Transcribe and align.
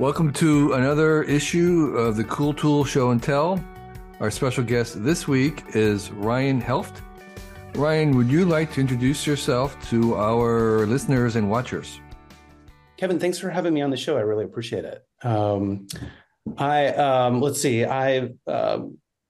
Welcome 0.00 0.32
to 0.32 0.72
another 0.72 1.24
issue 1.24 1.94
of 1.94 2.16
the 2.16 2.24
Cool 2.24 2.54
Tool 2.54 2.84
Show 2.86 3.10
and 3.10 3.22
Tell. 3.22 3.62
Our 4.20 4.30
special 4.30 4.64
guest 4.64 5.04
this 5.04 5.28
week 5.28 5.62
is 5.74 6.10
Ryan 6.12 6.58
Helft. 6.58 7.02
Ryan, 7.74 8.16
would 8.16 8.30
you 8.30 8.46
like 8.46 8.72
to 8.72 8.80
introduce 8.80 9.26
yourself 9.26 9.76
to 9.90 10.14
our 10.16 10.86
listeners 10.86 11.36
and 11.36 11.50
watchers? 11.50 12.00
Kevin, 12.96 13.20
thanks 13.20 13.38
for 13.38 13.50
having 13.50 13.74
me 13.74 13.82
on 13.82 13.90
the 13.90 13.96
show. 13.98 14.16
I 14.16 14.22
really 14.22 14.46
appreciate 14.46 14.86
it. 14.86 15.04
Um, 15.22 15.86
I 16.56 16.86
um, 16.94 17.42
let's 17.42 17.60
see. 17.60 17.84
I 17.84 18.30
uh, 18.46 18.78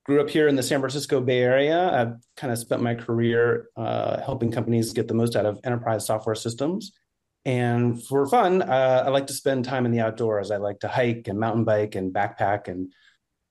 grew 0.05 0.21
up 0.21 0.31
here 0.31 0.47
in 0.47 0.55
the 0.55 0.63
San 0.63 0.79
Francisco 0.79 1.21
Bay 1.21 1.41
Area. 1.41 1.91
I've 1.93 2.15
kind 2.37 2.53
of 2.53 2.61
spent 2.61 2.81
my 2.81 2.95
career 2.95 3.71
uh, 3.77 4.21
helping 4.21 4.53
companies 4.53 4.93
get 4.93 5.09
the 5.09 5.15
most 5.15 5.35
out 5.35 5.47
of 5.47 5.59
enterprise 5.65 6.07
software 6.07 6.37
systems. 6.37 6.93
And 7.51 8.01
for 8.01 8.29
fun, 8.29 8.63
uh, 8.63 9.03
I 9.07 9.09
like 9.09 9.27
to 9.27 9.33
spend 9.33 9.65
time 9.65 9.85
in 9.85 9.91
the 9.91 9.99
outdoors. 9.99 10.53
I 10.53 10.59
like 10.59 10.79
to 10.81 10.89
hike 10.89 11.27
and 11.27 11.37
mountain 11.37 11.65
bike 11.65 11.97
and 11.97 12.15
backpack. 12.15 12.69
And 12.69 12.93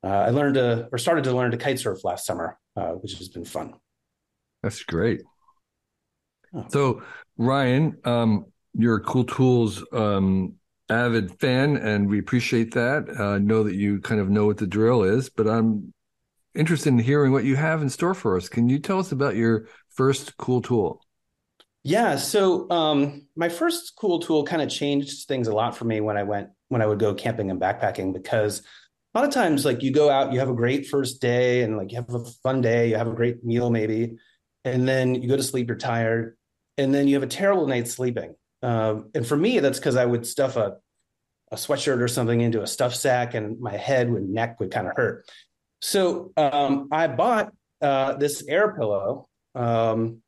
uh, 0.06 0.08
I 0.08 0.30
learned 0.30 0.56
to, 0.56 0.88
or 0.90 0.98
started 0.98 1.26
to 1.26 1.34
learn 1.34 1.52
to 1.52 1.58
kite 1.58 1.80
surf 1.80 2.06
last 2.06 2.26
summer, 2.26 2.58
uh, 2.78 2.92
which 2.92 3.18
has 3.18 3.28
been 3.28 3.44
fun. 3.44 3.74
That's 4.64 4.84
great. 4.84 5.24
Oh. 6.54 6.66
So, 6.70 7.04
Ryan, 7.38 7.98
um, 8.06 8.46
you're 8.74 8.96
a 8.96 9.04
Cool 9.04 9.26
Tools 9.26 9.84
um, 9.92 10.54
avid 10.90 11.38
fan, 11.38 11.76
and 11.76 12.10
we 12.10 12.20
appreciate 12.20 12.76
that. 12.76 13.10
Uh, 13.10 13.38
know 13.38 13.64
that 13.64 13.76
you 13.76 14.00
kind 14.00 14.22
of 14.22 14.30
know 14.30 14.46
what 14.46 14.60
the 14.60 14.68
drill 14.68 15.04
is, 15.04 15.30
but 15.30 15.46
I'm 15.46 15.94
interested 16.56 16.88
in 16.88 17.00
hearing 17.00 17.34
what 17.34 17.44
you 17.44 17.58
have 17.58 17.82
in 17.82 17.90
store 17.90 18.14
for 18.14 18.38
us. 18.38 18.48
Can 18.48 18.70
you 18.70 18.80
tell 18.80 19.00
us 19.00 19.12
about 19.12 19.36
your 19.36 19.68
first 19.90 20.38
cool 20.38 20.62
tool? 20.62 21.04
Yeah, 21.90 22.18
so 22.18 22.70
um, 22.70 23.26
my 23.36 23.50
first 23.50 23.94
cool 23.96 24.20
tool 24.20 24.44
kind 24.44 24.62
of 24.62 24.70
changed 24.70 25.28
things 25.28 25.48
a 25.48 25.54
lot 25.56 25.76
for 25.76 25.86
me 25.86 26.02
when 26.02 26.18
I 26.18 26.24
went 26.24 26.50
when 26.68 26.84
I 26.84 26.86
would 26.86 27.00
go 27.00 27.16
camping 27.16 27.50
and 27.50 27.60
backpacking 27.60 28.14
because 28.14 28.60
a 28.60 29.18
lot 29.18 29.28
of 29.28 29.34
times 29.34 29.66
like 29.66 29.82
you 29.82 29.92
go 29.92 30.08
out, 30.08 30.32
you 30.32 30.38
have 30.38 30.50
a 30.52 30.54
great 30.54 30.86
first 30.86 31.20
day 31.20 31.64
and 31.64 31.78
like 31.78 31.92
you 31.92 31.96
have 31.96 32.14
a 32.14 32.24
fun 32.44 32.62
day, 32.62 32.90
you 32.90 32.96
have 32.96 33.08
a 33.08 33.16
great 33.16 33.44
meal 33.44 33.72
maybe, 33.72 34.18
and 34.64 34.88
then 34.88 35.16
you 35.16 35.28
go 35.28 35.36
to 35.36 35.42
sleep, 35.42 35.68
you're 35.68 35.78
tired, 35.78 36.38
and 36.78 36.94
then 36.94 37.08
you 37.08 37.16
have 37.16 37.24
a 37.24 37.28
terrible 37.28 37.66
night 37.66 37.88
sleeping. 37.88 38.36
Um, 38.62 39.10
and 39.16 39.26
for 39.26 39.36
me, 39.36 39.58
that's 39.58 39.80
because 39.80 39.96
I 39.96 40.06
would 40.06 40.28
stuff 40.28 40.58
a 40.58 40.78
a 41.52 41.56
sweatshirt 41.56 42.02
or 42.02 42.08
something 42.08 42.40
into 42.40 42.62
a 42.62 42.68
stuff 42.68 42.94
sack, 42.94 43.34
and 43.34 43.60
my 43.60 43.76
head 43.76 44.10
and 44.10 44.32
neck 44.32 44.60
would 44.60 44.70
kind 44.70 44.86
of 44.86 44.96
hurt. 44.96 45.26
So 45.82 46.34
um, 46.38 46.90
I 46.92 47.08
bought 47.08 47.52
uh, 47.82 48.14
this 48.14 48.44
air 48.48 48.76
pillow, 48.76 49.28
um, 49.56 50.22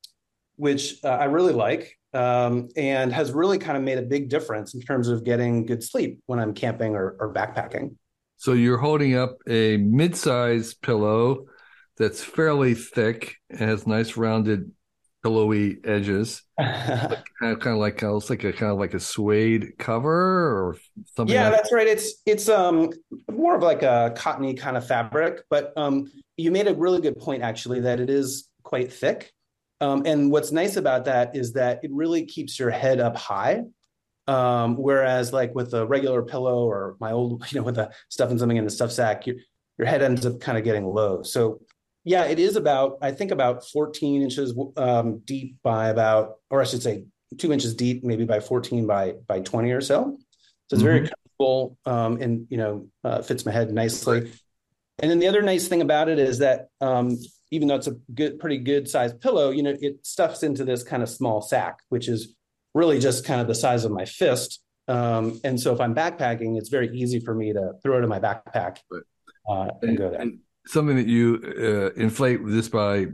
which 0.61 1.03
uh, 1.03 1.07
I 1.07 1.25
really 1.25 1.53
like, 1.53 1.97
um, 2.13 2.69
and 2.77 3.11
has 3.11 3.31
really 3.31 3.57
kind 3.57 3.77
of 3.77 3.83
made 3.83 3.97
a 3.97 4.03
big 4.03 4.29
difference 4.29 4.75
in 4.75 4.81
terms 4.81 5.07
of 5.07 5.23
getting 5.23 5.65
good 5.65 5.83
sleep 5.83 6.21
when 6.27 6.37
I'm 6.37 6.53
camping 6.53 6.93
or, 6.93 7.15
or 7.19 7.33
backpacking. 7.33 7.95
So 8.37 8.53
you're 8.53 8.77
holding 8.77 9.15
up 9.15 9.37
a 9.49 9.77
mid-size 9.77 10.75
pillow 10.75 11.45
that's 11.97 12.23
fairly 12.23 12.75
thick 12.75 13.37
and 13.49 13.59
has 13.61 13.87
nice 13.87 14.17
rounded 14.17 14.71
pillowy 15.23 15.77
edges, 15.83 16.43
like, 16.59 17.25
kind, 17.39 17.53
of, 17.53 17.59
kind 17.59 17.73
of 17.73 17.77
like 17.77 18.03
uh, 18.03 18.15
it's 18.15 18.29
like 18.29 18.43
a 18.43 18.53
kind 18.53 18.71
of 18.71 18.77
like 18.77 18.93
a 18.93 18.99
suede 18.99 19.73
cover 19.79 20.09
or 20.09 20.77
something. 21.15 21.33
Yeah, 21.33 21.49
like 21.49 21.57
that's 21.57 21.73
right. 21.73 21.87
It's 21.87 22.21
it's 22.25 22.49
um 22.49 22.91
more 23.31 23.55
of 23.55 23.63
like 23.63 23.83
a 23.83 24.13
cottony 24.15 24.53
kind 24.55 24.77
of 24.77 24.87
fabric, 24.87 25.43
but 25.49 25.73
um 25.75 26.11
you 26.37 26.51
made 26.51 26.67
a 26.67 26.73
really 26.73 27.01
good 27.01 27.17
point 27.17 27.43
actually 27.43 27.81
that 27.81 27.99
it 27.99 28.09
is 28.09 28.47
quite 28.63 28.91
thick. 28.91 29.31
Um, 29.81 30.03
and 30.05 30.31
what's 30.31 30.51
nice 30.51 30.77
about 30.77 31.05
that 31.05 31.35
is 31.35 31.53
that 31.53 31.83
it 31.83 31.91
really 31.91 32.25
keeps 32.25 32.59
your 32.59 32.69
head 32.69 32.99
up 32.99 33.17
high. 33.17 33.63
Um, 34.27 34.77
whereas 34.77 35.33
like 35.33 35.53
with 35.55 35.73
a 35.73 35.85
regular 35.85 36.21
pillow 36.21 36.63
or 36.65 36.95
my 36.99 37.11
old, 37.11 37.43
you 37.51 37.59
know, 37.59 37.65
with 37.65 37.75
the 37.75 37.91
stuffing 38.09 38.37
something 38.37 38.57
in 38.57 38.63
the 38.63 38.69
stuff 38.69 38.91
sack, 38.91 39.27
your 39.27 39.37
your 39.77 39.87
head 39.87 40.03
ends 40.03 40.25
up 40.25 40.39
kind 40.39 40.57
of 40.57 40.63
getting 40.63 40.85
low. 40.85 41.23
So 41.23 41.61
yeah, 42.03 42.25
it 42.25 42.39
is 42.39 42.55
about 42.55 42.99
I 43.01 43.11
think 43.11 43.31
about 43.31 43.67
14 43.67 44.21
inches 44.21 44.53
um, 44.77 45.19
deep 45.25 45.57
by 45.63 45.89
about, 45.89 46.35
or 46.49 46.61
I 46.61 46.65
should 46.65 46.83
say, 46.83 47.05
two 47.37 47.51
inches 47.51 47.73
deep, 47.73 48.03
maybe 48.03 48.25
by 48.25 48.39
14 48.39 48.85
by 48.85 49.13
by 49.27 49.39
20 49.39 49.71
or 49.71 49.81
so. 49.81 50.17
So 50.67 50.75
it's 50.75 50.75
mm-hmm. 50.75 50.83
very 50.83 50.99
comfortable 50.99 51.77
um, 51.85 52.21
and 52.21 52.47
you 52.49 52.57
know 52.57 52.87
uh, 53.03 53.21
fits 53.21 53.45
my 53.45 53.51
head 53.51 53.71
nicely. 53.71 54.31
And 54.99 55.09
then 55.09 55.19
the 55.19 55.27
other 55.27 55.41
nice 55.41 55.67
thing 55.67 55.81
about 55.81 56.09
it 56.09 56.19
is 56.19 56.39
that 56.39 56.67
um, 56.79 57.17
even 57.51 57.67
though 57.67 57.75
it's 57.75 57.87
a 57.87 57.95
good, 58.13 58.39
pretty 58.39 58.57
good 58.57 58.89
sized 58.89 59.19
pillow, 59.19 59.51
you 59.51 59.63
know, 59.63 59.75
it 59.79 60.05
stuffs 60.05 60.43
into 60.43 60.63
this 60.63 60.83
kind 60.83 61.03
of 61.03 61.09
small 61.09 61.41
sack, 61.41 61.79
which 61.89 62.07
is 62.07 62.35
really 62.73 62.99
just 62.99 63.25
kind 63.25 63.41
of 63.41 63.47
the 63.47 63.55
size 63.55 63.83
of 63.83 63.91
my 63.91 64.05
fist. 64.05 64.61
Um, 64.87 65.39
and 65.43 65.59
so 65.59 65.73
if 65.73 65.81
I'm 65.81 65.93
backpacking, 65.93 66.57
it's 66.57 66.69
very 66.69 66.89
easy 66.95 67.19
for 67.19 67.35
me 67.35 67.53
to 67.53 67.73
throw 67.83 67.99
it 67.99 68.03
in 68.03 68.09
my 68.09 68.19
backpack 68.19 68.77
uh, 69.49 69.67
and, 69.81 69.89
and, 69.89 69.97
go 69.97 70.09
there. 70.09 70.21
And 70.21 70.39
something 70.65 70.95
that 70.95 71.07
you 71.07 71.41
uh, 71.43 71.99
inflate 71.99 72.39
this 72.45 72.69
by 72.69 73.07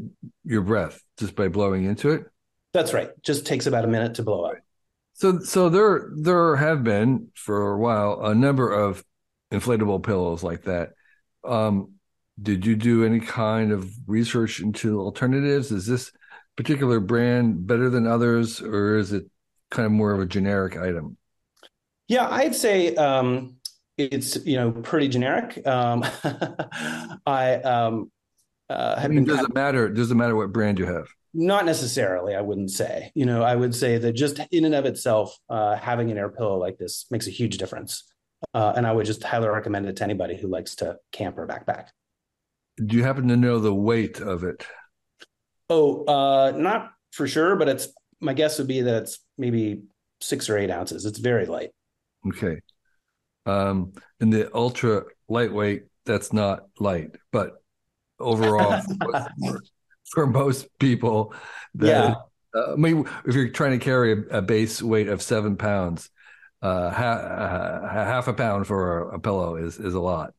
your 0.43 0.61
breath, 0.61 1.01
just 1.17 1.35
by 1.35 1.47
blowing 1.47 1.85
into 1.85 2.09
it. 2.11 2.25
That's 2.73 2.93
right. 2.93 3.09
Just 3.23 3.45
takes 3.45 3.65
about 3.65 3.85
a 3.85 3.87
minute 3.87 4.15
to 4.15 4.23
blow 4.23 4.45
up. 4.45 4.57
So, 5.13 5.39
so 5.39 5.69
there, 5.69 6.11
there 6.15 6.55
have 6.57 6.83
been 6.83 7.29
for 7.33 7.73
a 7.73 7.77
while 7.77 8.23
a 8.23 8.35
number 8.35 8.71
of 8.71 9.03
inflatable 9.51 10.03
pillows 10.03 10.43
like 10.43 10.63
that. 10.65 10.91
Um, 11.43 11.93
did 12.41 12.65
you 12.65 12.75
do 12.75 13.03
any 13.03 13.19
kind 13.19 13.71
of 13.71 13.89
research 14.05 14.59
into 14.59 15.01
alternatives? 15.01 15.71
Is 15.71 15.85
this 15.85 16.11
particular 16.55 16.99
brand 16.99 17.65
better 17.65 17.89
than 17.89 18.05
others, 18.05 18.61
or 18.61 18.97
is 18.97 19.11
it 19.11 19.25
kind 19.71 19.85
of 19.85 19.91
more 19.91 20.11
of 20.11 20.19
a 20.19 20.25
generic 20.25 20.77
item? 20.77 21.17
Yeah, 22.07 22.27
I'd 22.29 22.55
say 22.55 22.95
um, 22.95 23.57
it's 23.97 24.45
you 24.45 24.55
know 24.57 24.71
pretty 24.71 25.07
generic. 25.07 25.65
Um, 25.65 26.03
I 27.25 27.55
um, 27.63 28.11
uh, 28.69 28.95
I 28.97 29.07
mean, 29.07 29.23
does 29.23 29.41
it 29.41 29.53
matter? 29.53 29.89
Does 29.89 30.11
it 30.11 30.15
matter 30.15 30.35
what 30.35 30.51
brand 30.51 30.79
you 30.79 30.85
have? 30.85 31.07
Not 31.33 31.65
necessarily. 31.65 32.35
I 32.35 32.41
wouldn't 32.41 32.71
say. 32.71 33.11
You 33.15 33.25
know, 33.25 33.43
I 33.43 33.55
would 33.55 33.75
say 33.75 33.97
that 33.97 34.13
just 34.13 34.39
in 34.51 34.65
and 34.65 34.75
of 34.75 34.85
itself, 34.85 35.37
uh, 35.49 35.75
having 35.75 36.11
an 36.11 36.17
air 36.17 36.29
pillow 36.29 36.57
like 36.57 36.77
this 36.77 37.05
makes 37.09 37.27
a 37.27 37.31
huge 37.31 37.57
difference. 37.57 38.03
Uh, 38.53 38.73
and 38.75 38.85
I 38.85 38.91
would 38.91 39.05
just 39.05 39.23
highly 39.23 39.47
recommend 39.47 39.87
it 39.87 39.95
to 39.97 40.03
anybody 40.03 40.37
who 40.37 40.47
likes 40.47 40.75
to 40.75 40.97
camp 41.11 41.37
or 41.37 41.47
backpack. 41.47 41.87
Do 42.83 42.95
you 42.95 43.03
happen 43.03 43.27
to 43.29 43.37
know 43.37 43.59
the 43.59 43.73
weight 43.73 44.19
of 44.19 44.43
it? 44.43 44.65
Oh, 45.69 46.05
uh, 46.05 46.51
not 46.55 46.91
for 47.11 47.27
sure, 47.27 47.55
but 47.55 47.67
it's 47.67 47.89
my 48.19 48.33
guess 48.33 48.57
would 48.59 48.67
be 48.67 48.81
that 48.81 49.03
it's 49.03 49.19
maybe 49.37 49.83
six 50.21 50.49
or 50.49 50.57
eight 50.57 50.71
ounces. 50.71 51.05
It's 51.05 51.19
very 51.19 51.45
light. 51.45 51.71
Okay. 52.27 52.59
Um, 53.45 53.93
and 54.19 54.31
the 54.31 54.53
ultra 54.55 55.03
lightweight, 55.27 55.85
that's 56.05 56.33
not 56.33 56.67
light, 56.79 57.15
but 57.31 57.61
overall, 58.19 58.81
for, 59.39 59.61
for, 60.11 60.27
most 60.27 60.67
people, 60.79 61.33
that, 61.75 61.87
yeah. 61.87 62.15
Uh, 62.53 62.73
I 62.73 62.75
mean, 62.75 63.07
if 63.25 63.35
you're 63.35 63.49
trying 63.49 63.77
to 63.77 63.83
carry 63.83 64.13
a, 64.13 64.37
a 64.37 64.41
base 64.41 64.81
weight 64.81 65.07
of 65.07 65.21
seven 65.21 65.57
pounds, 65.57 66.09
uh, 66.61 66.89
ha- 66.89 67.03
uh, 67.03 67.93
half 67.93 68.27
a 68.27 68.33
pound 68.33 68.67
for 68.67 69.09
a, 69.09 69.15
a 69.15 69.19
pillow 69.19 69.55
is 69.55 69.77
is 69.79 69.93
a 69.93 69.99
lot. 69.99 70.33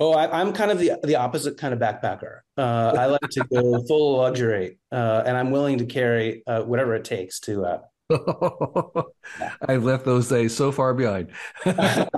Oh, 0.00 0.12
I, 0.14 0.40
am 0.40 0.52
kind 0.52 0.70
of 0.70 0.78
the 0.78 0.98
the 1.04 1.16
opposite 1.16 1.56
kind 1.58 1.72
of 1.72 1.80
backpacker. 1.80 2.40
Uh, 2.56 2.92
I 2.98 3.06
like 3.06 3.20
to 3.20 3.44
go 3.52 3.82
full 3.88 4.16
luxury, 4.16 4.78
uh, 4.90 5.22
and 5.24 5.36
I'm 5.36 5.50
willing 5.50 5.78
to 5.78 5.86
carry 5.86 6.42
uh, 6.46 6.62
whatever 6.62 6.94
it 6.94 7.04
takes 7.04 7.38
to. 7.40 7.64
Uh, 7.64 7.78
I've 9.68 9.84
left 9.84 10.04
those 10.04 10.28
days 10.28 10.56
so 10.56 10.72
far 10.72 10.94
behind. 10.94 11.30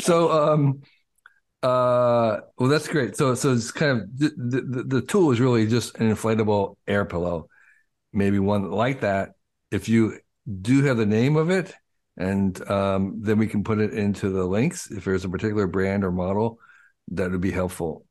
so, 0.00 0.30
um, 0.30 0.82
uh, 1.62 2.40
well, 2.58 2.68
that's 2.68 2.86
great. 2.86 3.16
So, 3.16 3.34
so 3.34 3.54
it's 3.54 3.72
kind 3.72 4.02
of 4.02 4.18
the, 4.18 4.30
the, 4.36 4.82
the 4.82 5.02
tool 5.02 5.32
is 5.32 5.40
really 5.40 5.66
just 5.66 5.96
an 5.96 6.14
inflatable 6.14 6.76
air 6.86 7.04
pillow, 7.04 7.48
maybe 8.12 8.38
one 8.38 8.70
like 8.70 9.00
that. 9.00 9.30
If 9.70 9.88
you 9.88 10.18
do 10.60 10.84
have 10.84 10.96
the 10.96 11.06
name 11.06 11.36
of 11.36 11.50
it, 11.50 11.74
and 12.18 12.68
um, 12.68 13.14
then 13.20 13.38
we 13.38 13.46
can 13.46 13.64
put 13.64 13.78
it 13.78 13.94
into 13.94 14.28
the 14.28 14.44
links 14.44 14.90
if 14.90 15.04
there's 15.04 15.24
a 15.24 15.28
particular 15.28 15.66
brand 15.66 16.04
or 16.04 16.10
model 16.10 16.58
that 17.12 17.30
would 17.30 17.40
be 17.40 17.52
helpful. 17.52 18.04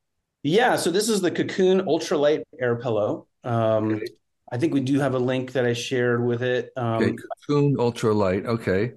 Yeah, 0.44 0.78
so 0.78 0.90
this 0.90 1.10
is 1.10 1.20
the 1.22 1.30
Cocoon 1.30 1.82
Ultralight 1.82 2.44
Air 2.60 2.78
Pillow. 2.78 3.28
Um, 3.44 3.96
okay. 3.96 4.08
I 4.50 4.58
think 4.58 4.74
we 4.74 4.80
do 4.80 5.00
have 5.00 5.14
a 5.14 5.20
link 5.20 5.52
that 5.52 5.66
I 5.66 5.74
shared 5.74 6.26
with 6.26 6.42
it. 6.42 6.72
Um, 6.78 7.04
okay. 7.04 7.16
Cocoon 7.48 7.76
Ultralight. 7.76 8.46
Okay. 8.46 8.94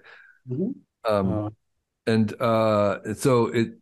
Mm-hmm. 0.48 1.12
Um, 1.12 1.46
uh, 1.46 1.50
and 2.06 2.40
uh, 2.40 3.14
so 3.14 3.46
it 3.46 3.72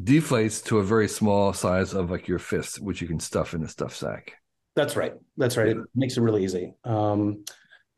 deflates 0.00 0.64
to 0.64 0.78
a 0.78 0.84
very 0.84 1.08
small 1.08 1.52
size 1.52 1.94
of 1.94 2.10
like 2.10 2.26
your 2.26 2.40
fist, 2.40 2.80
which 2.80 3.00
you 3.00 3.06
can 3.06 3.20
stuff 3.20 3.54
in 3.54 3.62
a 3.62 3.68
stuff 3.68 3.94
sack. 3.94 4.32
That's 4.74 4.96
right. 4.96 5.12
That's 5.36 5.56
right. 5.56 5.68
It 5.68 5.76
makes 5.94 6.16
it 6.16 6.22
really 6.22 6.42
easy. 6.42 6.74
Um, 6.82 7.44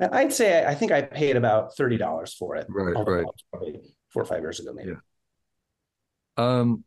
I'd 0.00 0.32
say 0.32 0.64
I 0.64 0.74
think 0.74 0.92
I 0.92 1.02
paid 1.02 1.36
about 1.36 1.76
thirty 1.76 1.96
dollars 1.96 2.34
for 2.34 2.56
it. 2.56 2.66
Right, 2.68 2.94
right. 3.06 3.24
Probably 3.52 3.80
four 4.12 4.22
or 4.22 4.26
five 4.26 4.40
years 4.40 4.60
ago, 4.60 4.72
maybe. 4.72 4.92
Yeah. 4.92 6.60
Um. 6.60 6.84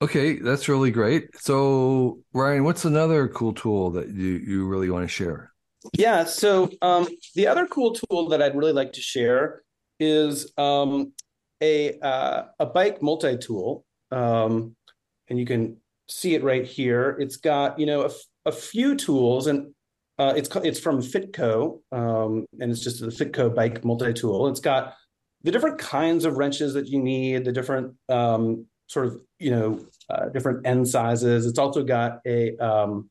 Okay, 0.00 0.38
that's 0.38 0.68
really 0.68 0.92
great. 0.92 1.36
So, 1.40 2.20
Ryan, 2.32 2.62
what's 2.62 2.84
another 2.84 3.28
cool 3.28 3.52
tool 3.52 3.90
that 3.90 4.08
you 4.08 4.36
you 4.46 4.66
really 4.66 4.90
want 4.90 5.04
to 5.04 5.08
share? 5.08 5.52
Yeah. 5.92 6.24
So, 6.24 6.70
um, 6.82 7.08
the 7.34 7.48
other 7.48 7.66
cool 7.66 7.92
tool 7.92 8.28
that 8.28 8.40
I'd 8.40 8.56
really 8.56 8.72
like 8.72 8.92
to 8.94 9.00
share 9.00 9.62
is 9.98 10.52
um, 10.56 11.12
a 11.60 11.98
uh, 11.98 12.44
a 12.58 12.66
bike 12.66 13.02
multi 13.02 13.36
tool, 13.36 13.84
um, 14.10 14.76
and 15.28 15.38
you 15.38 15.44
can 15.44 15.78
see 16.08 16.34
it 16.34 16.44
right 16.44 16.66
here. 16.66 17.16
It's 17.18 17.36
got 17.36 17.78
you 17.78 17.86
know 17.86 18.02
a, 18.06 18.10
a 18.46 18.52
few 18.52 18.94
tools, 18.94 19.48
and 19.48 19.74
uh, 20.18 20.34
it's 20.36 20.48
it's 20.56 20.80
from 20.80 21.00
Fitco, 21.00 21.80
um, 21.92 22.46
and 22.60 22.72
it's 22.72 22.82
just 22.82 23.00
the 23.00 23.06
Fitco 23.06 23.54
bike 23.54 23.84
multi 23.84 24.12
tool. 24.12 24.48
It's 24.48 24.60
got 24.60 24.94
the 25.44 25.52
different 25.52 25.78
kinds 25.78 26.24
of 26.24 26.36
wrenches 26.36 26.74
that 26.74 26.88
you 26.88 27.00
need, 27.00 27.44
the 27.44 27.52
different 27.52 27.94
um, 28.08 28.66
sort 28.88 29.06
of 29.06 29.20
you 29.38 29.50
know 29.50 29.86
uh, 30.10 30.28
different 30.30 30.66
end 30.66 30.88
sizes. 30.88 31.46
It's 31.46 31.58
also 31.58 31.84
got 31.84 32.20
a 32.26 32.56
um, 32.58 33.08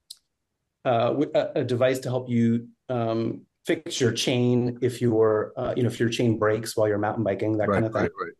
uh, 0.83 1.15
a, 1.55 1.63
device 1.63 1.99
to 1.99 2.09
help 2.09 2.29
you 2.29 2.67
um, 2.89 3.45
fix 3.65 4.01
your 4.01 4.11
chain 4.11 4.77
if 4.81 5.01
your 5.01 5.53
uh, 5.55 5.73
you 5.77 5.83
know 5.83 5.89
if 5.89 6.01
your 6.01 6.09
chain 6.09 6.37
breaks 6.37 6.75
while 6.75 6.89
you're 6.89 6.97
mountain 6.97 7.23
biking, 7.23 7.57
that 7.57 7.69
right, 7.69 7.75
kind 7.75 7.85
of 7.85 7.93
thing. 7.93 8.01
Right, 8.01 8.11
right. 8.19 8.33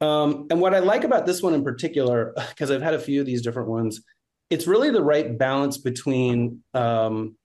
Um, 0.00 0.46
and 0.50 0.60
what 0.60 0.74
I 0.74 0.80
like 0.80 1.04
about 1.04 1.24
this 1.24 1.42
one 1.42 1.54
in 1.54 1.64
particular, 1.64 2.34
because 2.50 2.70
I've 2.70 2.82
had 2.82 2.92
a 2.92 2.98
few 2.98 3.20
of 3.20 3.26
these 3.26 3.40
different 3.40 3.70
ones, 3.70 4.02
it's 4.50 4.66
really 4.66 4.90
the 4.90 5.02
right 5.02 5.38
balance 5.38 5.78
between 5.78 6.62
um, 6.74 7.37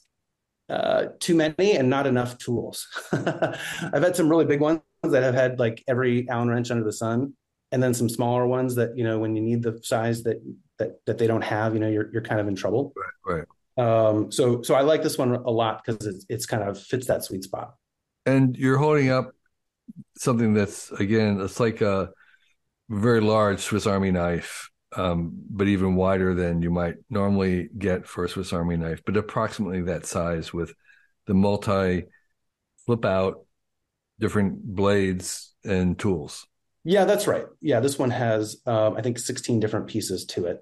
uh, 0.69 1.07
too 1.19 1.35
many 1.35 1.75
and 1.75 1.89
not 1.89 2.07
enough 2.07 2.37
tools. 2.37 2.87
I've 3.11 4.03
had 4.03 4.15
some 4.15 4.29
really 4.29 4.45
big 4.45 4.61
ones 4.61 4.81
that 5.03 5.23
have 5.23 5.35
had 5.35 5.59
like 5.59 5.83
every 5.87 6.27
Allen 6.29 6.49
wrench 6.49 6.71
under 6.71 6.83
the 6.83 6.93
sun, 6.93 7.33
and 7.71 7.81
then 7.81 7.93
some 7.93 8.09
smaller 8.09 8.47
ones 8.47 8.75
that 8.75 8.97
you 8.97 9.03
know 9.03 9.19
when 9.19 9.35
you 9.35 9.41
need 9.41 9.63
the 9.63 9.79
size 9.83 10.23
that 10.23 10.41
that 10.79 11.05
that 11.05 11.17
they 11.17 11.27
don't 11.27 11.43
have, 11.43 11.73
you 11.73 11.79
know, 11.79 11.89
you're 11.89 12.11
you're 12.11 12.21
kind 12.21 12.39
of 12.39 12.47
in 12.47 12.55
trouble. 12.55 12.93
Right. 13.25 13.35
right. 13.35 13.45
Um, 13.75 14.31
so 14.31 14.61
so 14.61 14.75
I 14.75 14.81
like 14.81 15.03
this 15.03 15.17
one 15.17 15.33
a 15.33 15.49
lot 15.49 15.83
because 15.83 16.05
it's 16.05 16.25
it's 16.29 16.45
kind 16.45 16.63
of 16.63 16.81
fits 16.81 17.07
that 17.07 17.23
sweet 17.23 17.43
spot. 17.43 17.75
And 18.25 18.55
you're 18.55 18.77
holding 18.77 19.09
up 19.09 19.31
something 20.17 20.53
that's 20.53 20.91
again, 20.91 21.41
it's 21.41 21.59
like 21.59 21.81
a 21.81 22.11
very 22.89 23.21
large 23.21 23.59
Swiss 23.59 23.87
Army 23.87 24.11
knife, 24.11 24.69
um, 24.95 25.31
but 25.49 25.67
even 25.67 25.95
wider 25.95 26.33
than 26.33 26.61
you 26.61 26.71
might 26.71 26.95
normally 27.09 27.69
get 27.77 28.07
for 28.07 28.25
a 28.25 28.29
Swiss 28.29 28.53
Army 28.53 28.77
knife, 28.77 29.01
but 29.05 29.17
approximately 29.17 29.81
that 29.83 30.05
size 30.05 30.53
with 30.53 30.73
the 31.27 31.33
multi 31.33 32.05
flip 32.85 33.05
out 33.05 33.45
different 34.19 34.63
blades 34.63 35.53
and 35.63 35.97
tools. 35.97 36.45
Yeah, 36.83 37.05
that's 37.05 37.27
right. 37.27 37.45
Yeah, 37.61 37.79
this 37.79 37.97
one 37.97 38.11
has 38.11 38.57
um, 38.65 38.95
I 38.97 39.01
think 39.01 39.17
16 39.17 39.59
different 39.59 39.87
pieces 39.87 40.25
to 40.27 40.45
it. 40.47 40.59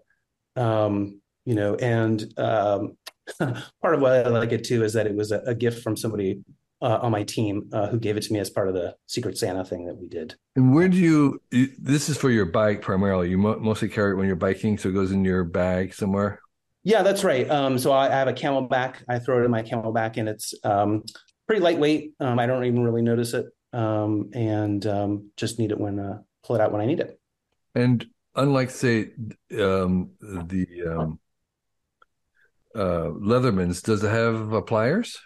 Um, 0.55 1.21
you 1.45 1.55
know, 1.55 1.75
and 1.75 2.23
um, 2.37 2.97
part 3.39 3.95
of 3.95 4.01
why 4.01 4.21
I 4.21 4.27
like 4.27 4.51
it 4.51 4.63
too 4.63 4.83
is 4.83 4.93
that 4.93 5.07
it 5.07 5.15
was 5.15 5.31
a, 5.31 5.39
a 5.39 5.55
gift 5.55 5.83
from 5.83 5.97
somebody 5.97 6.43
uh, 6.81 6.99
on 7.01 7.11
my 7.11 7.23
team 7.23 7.69
uh, 7.73 7.87
who 7.87 7.99
gave 7.99 8.17
it 8.17 8.23
to 8.23 8.33
me 8.33 8.39
as 8.39 8.49
part 8.49 8.67
of 8.67 8.73
the 8.73 8.95
Secret 9.07 9.37
Santa 9.37 9.63
thing 9.63 9.85
that 9.85 9.95
we 9.95 10.07
did. 10.07 10.35
And 10.55 10.73
where 10.73 10.89
do 10.89 10.97
you, 10.97 11.39
this 11.79 12.09
is 12.09 12.17
for 12.17 12.29
your 12.29 12.45
bike 12.45 12.81
primarily. 12.81 13.29
You 13.29 13.37
mo- 13.37 13.59
mostly 13.59 13.89
carry 13.89 14.11
it 14.11 14.15
when 14.15 14.27
you're 14.27 14.35
biking, 14.35 14.77
so 14.77 14.89
it 14.89 14.93
goes 14.93 15.11
in 15.11 15.23
your 15.23 15.43
bag 15.43 15.93
somewhere. 15.93 16.41
Yeah, 16.83 17.03
that's 17.03 17.23
right. 17.23 17.49
Um, 17.49 17.77
so 17.77 17.91
I, 17.91 18.07
I, 18.07 18.15
have 18.15 18.27
a 18.27 18.33
CamelBak. 18.33 19.03
I 19.07 19.19
throw 19.19 19.41
it 19.41 19.45
in 19.45 19.51
my 19.51 19.61
CamelBak, 19.61 20.17
and 20.17 20.27
it's 20.27 20.53
um, 20.63 21.03
pretty 21.45 21.61
lightweight. 21.61 22.13
Um, 22.19 22.39
I 22.39 22.47
don't 22.47 22.65
even 22.65 22.83
really 22.83 23.03
notice 23.03 23.35
it, 23.35 23.45
um, 23.71 24.31
and 24.33 24.83
um, 24.87 25.29
just 25.37 25.59
need 25.59 25.71
it 25.71 25.79
when 25.79 25.99
uh, 25.99 26.21
pull 26.43 26.55
it 26.55 26.61
out 26.61 26.71
when 26.71 26.81
I 26.81 26.87
need 26.87 26.99
it. 26.99 27.19
And 27.75 28.03
unlike, 28.33 28.71
say, 28.71 29.11
um, 29.59 30.09
the 30.19 30.67
um, 30.89 31.19
uh, 32.73 33.11
Leatherman's, 33.11 33.83
does 33.83 34.03
it 34.03 34.09
have 34.09 34.51
uh, 34.51 34.61
pliers? 34.61 35.19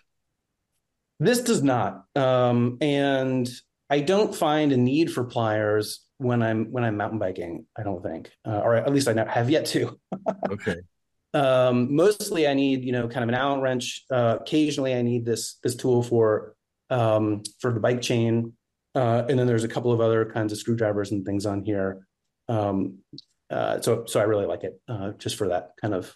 This 1.19 1.41
does 1.41 1.63
not, 1.63 2.05
um, 2.15 2.77
and 2.81 3.49
I 3.89 4.01
don't 4.01 4.35
find 4.35 4.71
a 4.71 4.77
need 4.77 5.11
for 5.11 5.23
pliers 5.23 6.05
when 6.17 6.41
I'm 6.41 6.71
when 6.71 6.83
I'm 6.83 6.97
mountain 6.97 7.19
biking. 7.19 7.65
I 7.77 7.83
don't 7.83 8.03
think, 8.03 8.31
uh, 8.45 8.59
or 8.59 8.75
at 8.75 8.93
least 8.93 9.07
I 9.07 9.31
have 9.31 9.49
yet 9.49 9.65
to. 9.67 9.97
okay. 10.49 10.77
Um, 11.33 11.95
mostly, 11.95 12.47
I 12.47 12.53
need 12.53 12.83
you 12.83 12.91
know 12.91 13.07
kind 13.07 13.23
of 13.23 13.29
an 13.29 13.35
Allen 13.35 13.61
wrench. 13.61 14.03
Uh, 14.11 14.37
occasionally, 14.41 14.93
I 14.93 15.01
need 15.01 15.25
this 15.25 15.57
this 15.63 15.75
tool 15.75 16.03
for 16.03 16.55
um, 16.89 17.43
for 17.59 17.71
the 17.71 17.79
bike 17.79 18.01
chain, 18.01 18.53
uh, 18.93 19.23
and 19.29 19.39
then 19.39 19.47
there's 19.47 19.63
a 19.63 19.69
couple 19.69 19.93
of 19.93 20.01
other 20.01 20.25
kinds 20.25 20.51
of 20.51 20.59
screwdrivers 20.59 21.11
and 21.11 21.25
things 21.25 21.45
on 21.45 21.63
here. 21.63 22.05
Um, 22.49 22.99
uh, 23.49 23.79
so 23.79 24.05
so 24.05 24.19
I 24.19 24.23
really 24.23 24.45
like 24.45 24.63
it 24.63 24.81
uh, 24.89 25.11
just 25.11 25.37
for 25.37 25.47
that 25.49 25.71
kind 25.79 25.93
of. 25.93 26.13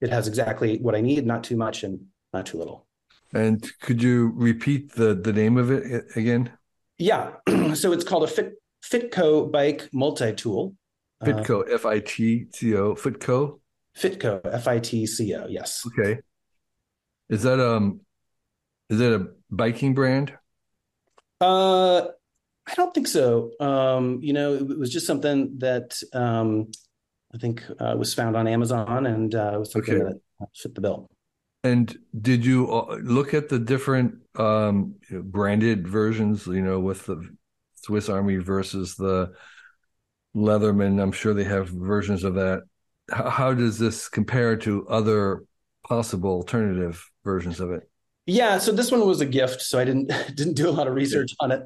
It 0.00 0.10
has 0.10 0.28
exactly 0.28 0.78
what 0.78 0.94
I 0.94 1.00
need, 1.00 1.26
not 1.26 1.42
too 1.42 1.56
much 1.56 1.82
and 1.82 2.06
not 2.32 2.46
too 2.46 2.58
little. 2.58 2.87
And 3.34 3.66
could 3.80 4.02
you 4.02 4.32
repeat 4.34 4.92
the 4.92 5.14
the 5.14 5.32
name 5.32 5.56
of 5.58 5.70
it 5.70 6.04
again? 6.16 6.50
Yeah, 6.98 7.32
so 7.74 7.92
it's 7.92 8.04
called 8.04 8.24
a 8.24 8.26
Fit 8.26 8.54
Fitco 8.84 9.50
bike 9.50 9.88
multi 9.92 10.32
tool. 10.32 10.74
Fitco, 11.22 11.68
uh, 11.68 11.74
F 11.74 11.84
I 11.84 12.00
T 12.00 12.46
C 12.52 12.74
O, 12.76 12.94
Fitco. 12.94 13.60
Fitco, 13.96 14.40
F 14.44 14.68
I 14.68 14.78
T 14.78 15.06
C 15.06 15.34
O. 15.34 15.46
Yes. 15.48 15.84
Okay. 15.86 16.20
Is 17.28 17.42
that 17.42 17.60
um, 17.60 18.00
is 18.88 18.98
that 18.98 19.14
a 19.14 19.26
biking 19.50 19.94
brand? 19.94 20.32
Uh, 21.40 22.06
I 22.66 22.74
don't 22.74 22.94
think 22.94 23.06
so. 23.06 23.50
Um, 23.60 24.20
you 24.22 24.32
know, 24.32 24.54
it 24.54 24.78
was 24.78 24.90
just 24.90 25.06
something 25.06 25.58
that 25.58 26.00
um, 26.12 26.70
I 27.34 27.38
think 27.38 27.64
uh, 27.78 27.94
was 27.98 28.14
found 28.14 28.36
on 28.36 28.46
Amazon 28.46 29.06
and 29.06 29.34
uh, 29.34 29.56
was 29.58 29.72
something 29.72 30.02
okay. 30.02 30.14
that 30.40 30.48
fit 30.54 30.74
the 30.74 30.80
bill. 30.80 31.10
And 31.64 31.96
did 32.20 32.44
you 32.44 32.70
uh, 32.70 32.98
look 33.02 33.34
at 33.34 33.48
the 33.48 33.58
different 33.58 34.14
um, 34.36 34.94
branded 35.10 35.86
versions? 35.88 36.46
You 36.46 36.62
know, 36.62 36.78
with 36.78 37.06
the 37.06 37.20
Swiss 37.74 38.08
Army 38.08 38.36
versus 38.36 38.94
the 38.94 39.32
Leatherman. 40.36 41.02
I'm 41.02 41.12
sure 41.12 41.34
they 41.34 41.44
have 41.44 41.68
versions 41.68 42.24
of 42.24 42.34
that. 42.34 42.62
How, 43.10 43.30
how 43.30 43.54
does 43.54 43.78
this 43.78 44.08
compare 44.08 44.56
to 44.58 44.86
other 44.88 45.44
possible 45.86 46.30
alternative 46.30 47.04
versions 47.24 47.60
of 47.60 47.70
it? 47.70 47.88
Yeah, 48.26 48.58
so 48.58 48.72
this 48.72 48.92
one 48.92 49.06
was 49.06 49.22
a 49.22 49.26
gift, 49.26 49.62
so 49.62 49.78
I 49.78 49.84
didn't 49.84 50.08
didn't 50.34 50.54
do 50.54 50.68
a 50.68 50.72
lot 50.72 50.86
of 50.86 50.94
research 50.94 51.30
on 51.40 51.50
it. 51.50 51.62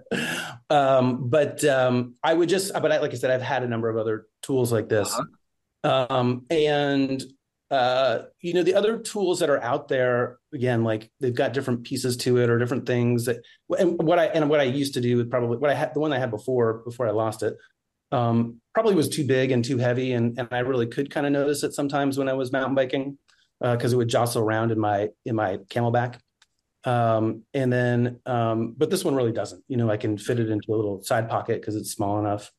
Um, 0.71 1.29
but 1.29 1.65
um, 1.65 2.15
I 2.23 2.35
would 2.35 2.49
just, 2.49 2.73
but 2.73 2.93
I, 2.93 2.99
like 2.99 3.13
I 3.13 3.17
said, 3.17 3.31
I've 3.31 3.43
had 3.43 3.65
a 3.65 3.69
number 3.69 3.91
of 3.91 3.97
other 3.97 4.27
tools 4.43 4.73
like 4.73 4.89
this, 4.89 5.13
uh-huh. 5.83 6.07
um, 6.09 6.47
and 6.51 7.23
uh, 7.73 8.27
you 8.43 8.53
know, 8.53 8.63
the 8.63 8.75
other 8.75 8.99
tools 8.99 9.41
that 9.41 9.49
are 9.49 9.63
out 9.63 9.89
there, 9.89 10.39
again, 10.53 10.85
like 10.85 11.11
they've 11.21 11.35
got 11.35 11.55
different 11.55 11.85
pieces 11.85 12.19
to 12.19 12.37
it 12.37 12.51
or 12.51 12.59
different 12.59 12.85
things 12.85 13.25
that, 13.25 13.39
and 13.79 13.97
what 14.03 14.19
I, 14.19 14.27
and 14.27 14.51
what 14.51 14.61
I 14.61 14.65
used 14.65 14.93
to 14.95 15.01
do 15.01 15.17
with 15.17 15.31
probably 15.31 15.57
what 15.57 15.71
I 15.71 15.75
had, 15.75 15.95
the 15.95 16.01
one 16.01 16.13
I 16.13 16.19
had 16.19 16.31
before, 16.31 16.83
before 16.85 17.09
I 17.09 17.13
lost 17.13 17.43
it, 17.43 17.57
um, 18.11 18.61
probably 18.75 18.95
was 18.95 19.09
too 19.09 19.27
big 19.27 19.53
and 19.53 19.65
too 19.65 19.79
heavy. 19.79 20.13
And, 20.13 20.39
and 20.39 20.49
I 20.51 20.59
really 20.59 20.87
could 20.87 21.11
kind 21.11 21.25
of 21.25 21.33
notice 21.33 21.63
it 21.63 21.73
sometimes 21.73 22.19
when 22.19 22.29
I 22.29 22.35
was 22.35 22.53
mountain 22.53 22.75
biking, 22.75 23.17
uh, 23.63 23.75
cause 23.79 23.95
it 23.95 23.97
would 23.97 24.09
jostle 24.09 24.43
around 24.43 24.71
in 24.71 24.79
my, 24.79 25.09
in 25.25 25.35
my 25.35 25.57
CamelBak. 25.71 26.17
Um, 26.85 27.45
and 27.55 27.73
then, 27.73 28.21
um, 28.27 28.75
but 28.77 28.91
this 28.91 29.03
one 29.03 29.15
really 29.15 29.33
doesn't, 29.33 29.65
you 29.67 29.79
know, 29.79 29.91
I 29.91 29.97
can 29.97 30.19
fit 30.19 30.41
it 30.41 30.51
into 30.51 30.75
a 30.75 30.77
little 30.77 31.03
side 31.03 31.31
pocket 31.31 31.65
cause 31.65 31.75
it's 31.75 31.91
small 31.91 32.19
enough. 32.19 32.53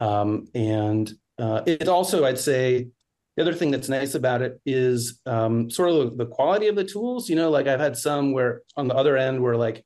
Um, 0.00 0.48
and, 0.56 1.08
uh, 1.38 1.62
it 1.66 1.86
also, 1.86 2.24
I'd 2.24 2.40
say, 2.40 2.88
the 3.36 3.42
other 3.42 3.54
thing 3.54 3.70
that's 3.70 3.88
nice 3.88 4.14
about 4.14 4.40
it 4.40 4.60
is 4.64 5.20
um, 5.26 5.70
sort 5.70 5.90
of 5.90 6.16
the 6.16 6.26
quality 6.26 6.68
of 6.68 6.76
the 6.76 6.84
tools. 6.84 7.28
You 7.28 7.36
know, 7.36 7.50
like 7.50 7.66
I've 7.66 7.80
had 7.80 7.96
some 7.96 8.32
where 8.32 8.62
on 8.76 8.88
the 8.88 8.94
other 8.94 9.16
end 9.16 9.42
where 9.42 9.56
like 9.56 9.84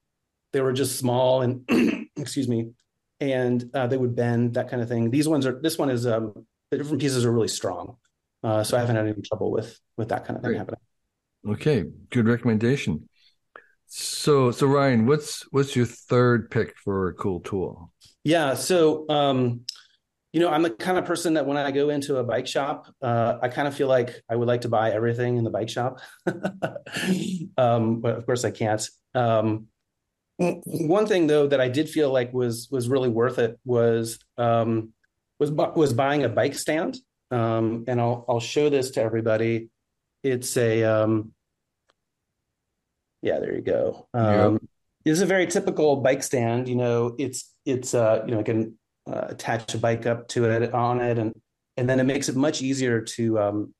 they 0.53 0.61
were 0.61 0.73
just 0.73 0.99
small 0.99 1.43
and 1.43 1.69
excuse 2.17 2.49
me, 2.49 2.71
and 3.19 3.65
uh, 3.75 3.89
they 3.89 3.97
would 3.97 4.15
bend 4.15 4.55
that 4.55 4.69
kind 4.69 4.83
of 4.83 4.89
thing. 4.89 5.11
These 5.11 5.29
ones 5.29 5.47
are. 5.47 5.61
This 5.61 5.79
one 5.79 5.91
is 5.91 6.07
um, 6.07 6.47
the 6.71 6.79
different 6.79 7.01
pieces 7.01 7.25
are 7.25 7.33
really 7.33 7.49
strong, 7.49 7.97
uh, 8.45 8.63
so 8.63 8.77
I 8.77 8.81
haven't 8.81 8.97
had 8.97 9.07
any 9.07 9.21
trouble 9.23 9.51
with 9.51 9.79
with 9.97 10.11
that 10.11 10.25
kind 10.25 10.37
of 10.37 10.43
thing 10.43 10.53
Great. 10.53 10.59
happening. 10.59 10.81
Okay, 11.49 11.85
good 12.11 12.27
recommendation. 12.27 13.09
So, 13.87 14.53
so 14.53 14.69
Ryan, 14.69 15.07
what's 15.07 15.43
what's 15.53 15.75
your 15.75 15.87
third 15.87 16.53
pick 16.53 16.77
for 16.79 17.09
a 17.09 17.15
cool 17.15 17.41
tool? 17.41 17.93
Yeah, 18.23 18.55
so 18.55 19.09
um, 19.09 19.63
you 20.33 20.41
know, 20.41 20.49
I'm 20.49 20.63
the 20.63 20.71
kind 20.71 20.97
of 20.97 21.05
person 21.05 21.35
that 21.35 21.47
when 21.47 21.57
I 21.57 21.71
go 21.73 21.89
into 21.89 22.19
a 22.19 22.25
bike 22.25 22.47
shop, 22.47 22.87
uh, 23.03 23.39
I 23.43 23.49
kind 23.49 23.67
of 23.67 23.75
feel 23.75 23.89
like 23.89 24.23
I 24.29 24.37
would 24.37 24.47
like 24.47 24.61
to 24.61 24.69
buy 24.69 24.93
everything 24.93 25.39
in 25.39 25.45
the 25.45 25.51
bike 25.51 25.69
shop. 25.69 26.01
um, 27.59 28.01
but 28.01 28.17
of 28.17 28.27
course, 28.27 28.45
I 28.45 28.53
can't. 28.53 28.87
Um, 29.15 29.67
one 30.39 31.07
thing 31.07 31.27
though 31.27 31.49
that 31.49 31.61
I 31.61 31.69
did 31.69 31.91
feel 31.91 32.11
like 32.11 32.33
was 32.33 32.69
was 32.71 32.89
really 32.89 33.09
worth 33.09 33.39
it 33.39 33.59
was 33.65 34.19
um, 34.39 34.93
was 35.39 35.51
was 35.51 35.93
buying 35.93 36.23
a 36.25 36.29
bike 36.29 36.55
stand, 36.55 36.97
um, 37.31 37.85
and 37.89 38.01
I'll 38.01 38.25
I'll 38.29 38.41
show 38.41 38.71
this 38.71 38.93
to 38.93 39.03
everybody. 39.03 39.69
It's 40.23 40.57
a 40.57 40.85
um, 40.85 41.33
yeah, 43.21 43.39
there 43.41 43.55
you 43.55 43.63
go. 43.63 44.09
Um, 44.15 44.53
yep. 44.53 44.63
It's 45.07 45.21
a 45.21 45.27
very 45.27 45.47
typical 45.47 45.97
bike 45.97 46.23
stand. 46.23 46.69
You 46.69 46.77
know, 46.77 47.17
it's 47.19 47.53
it's 47.67 47.95
uh, 47.95 48.23
you 48.27 48.35
know, 48.35 48.43
can 48.43 48.79
uh, 49.07 49.27
attach 49.29 49.75
a 49.75 49.79
bike 49.79 50.07
up 50.07 50.29
to 50.29 50.45
it 50.45 50.73
on 50.75 51.01
it, 51.01 51.19
and 51.19 51.33
and 51.77 51.89
then 51.89 52.01
it 52.01 52.05
makes 52.05 52.29
it 52.29 52.37
much 52.37 52.63
easier 52.63 53.01
to 53.01 53.39
um, 53.39 53.75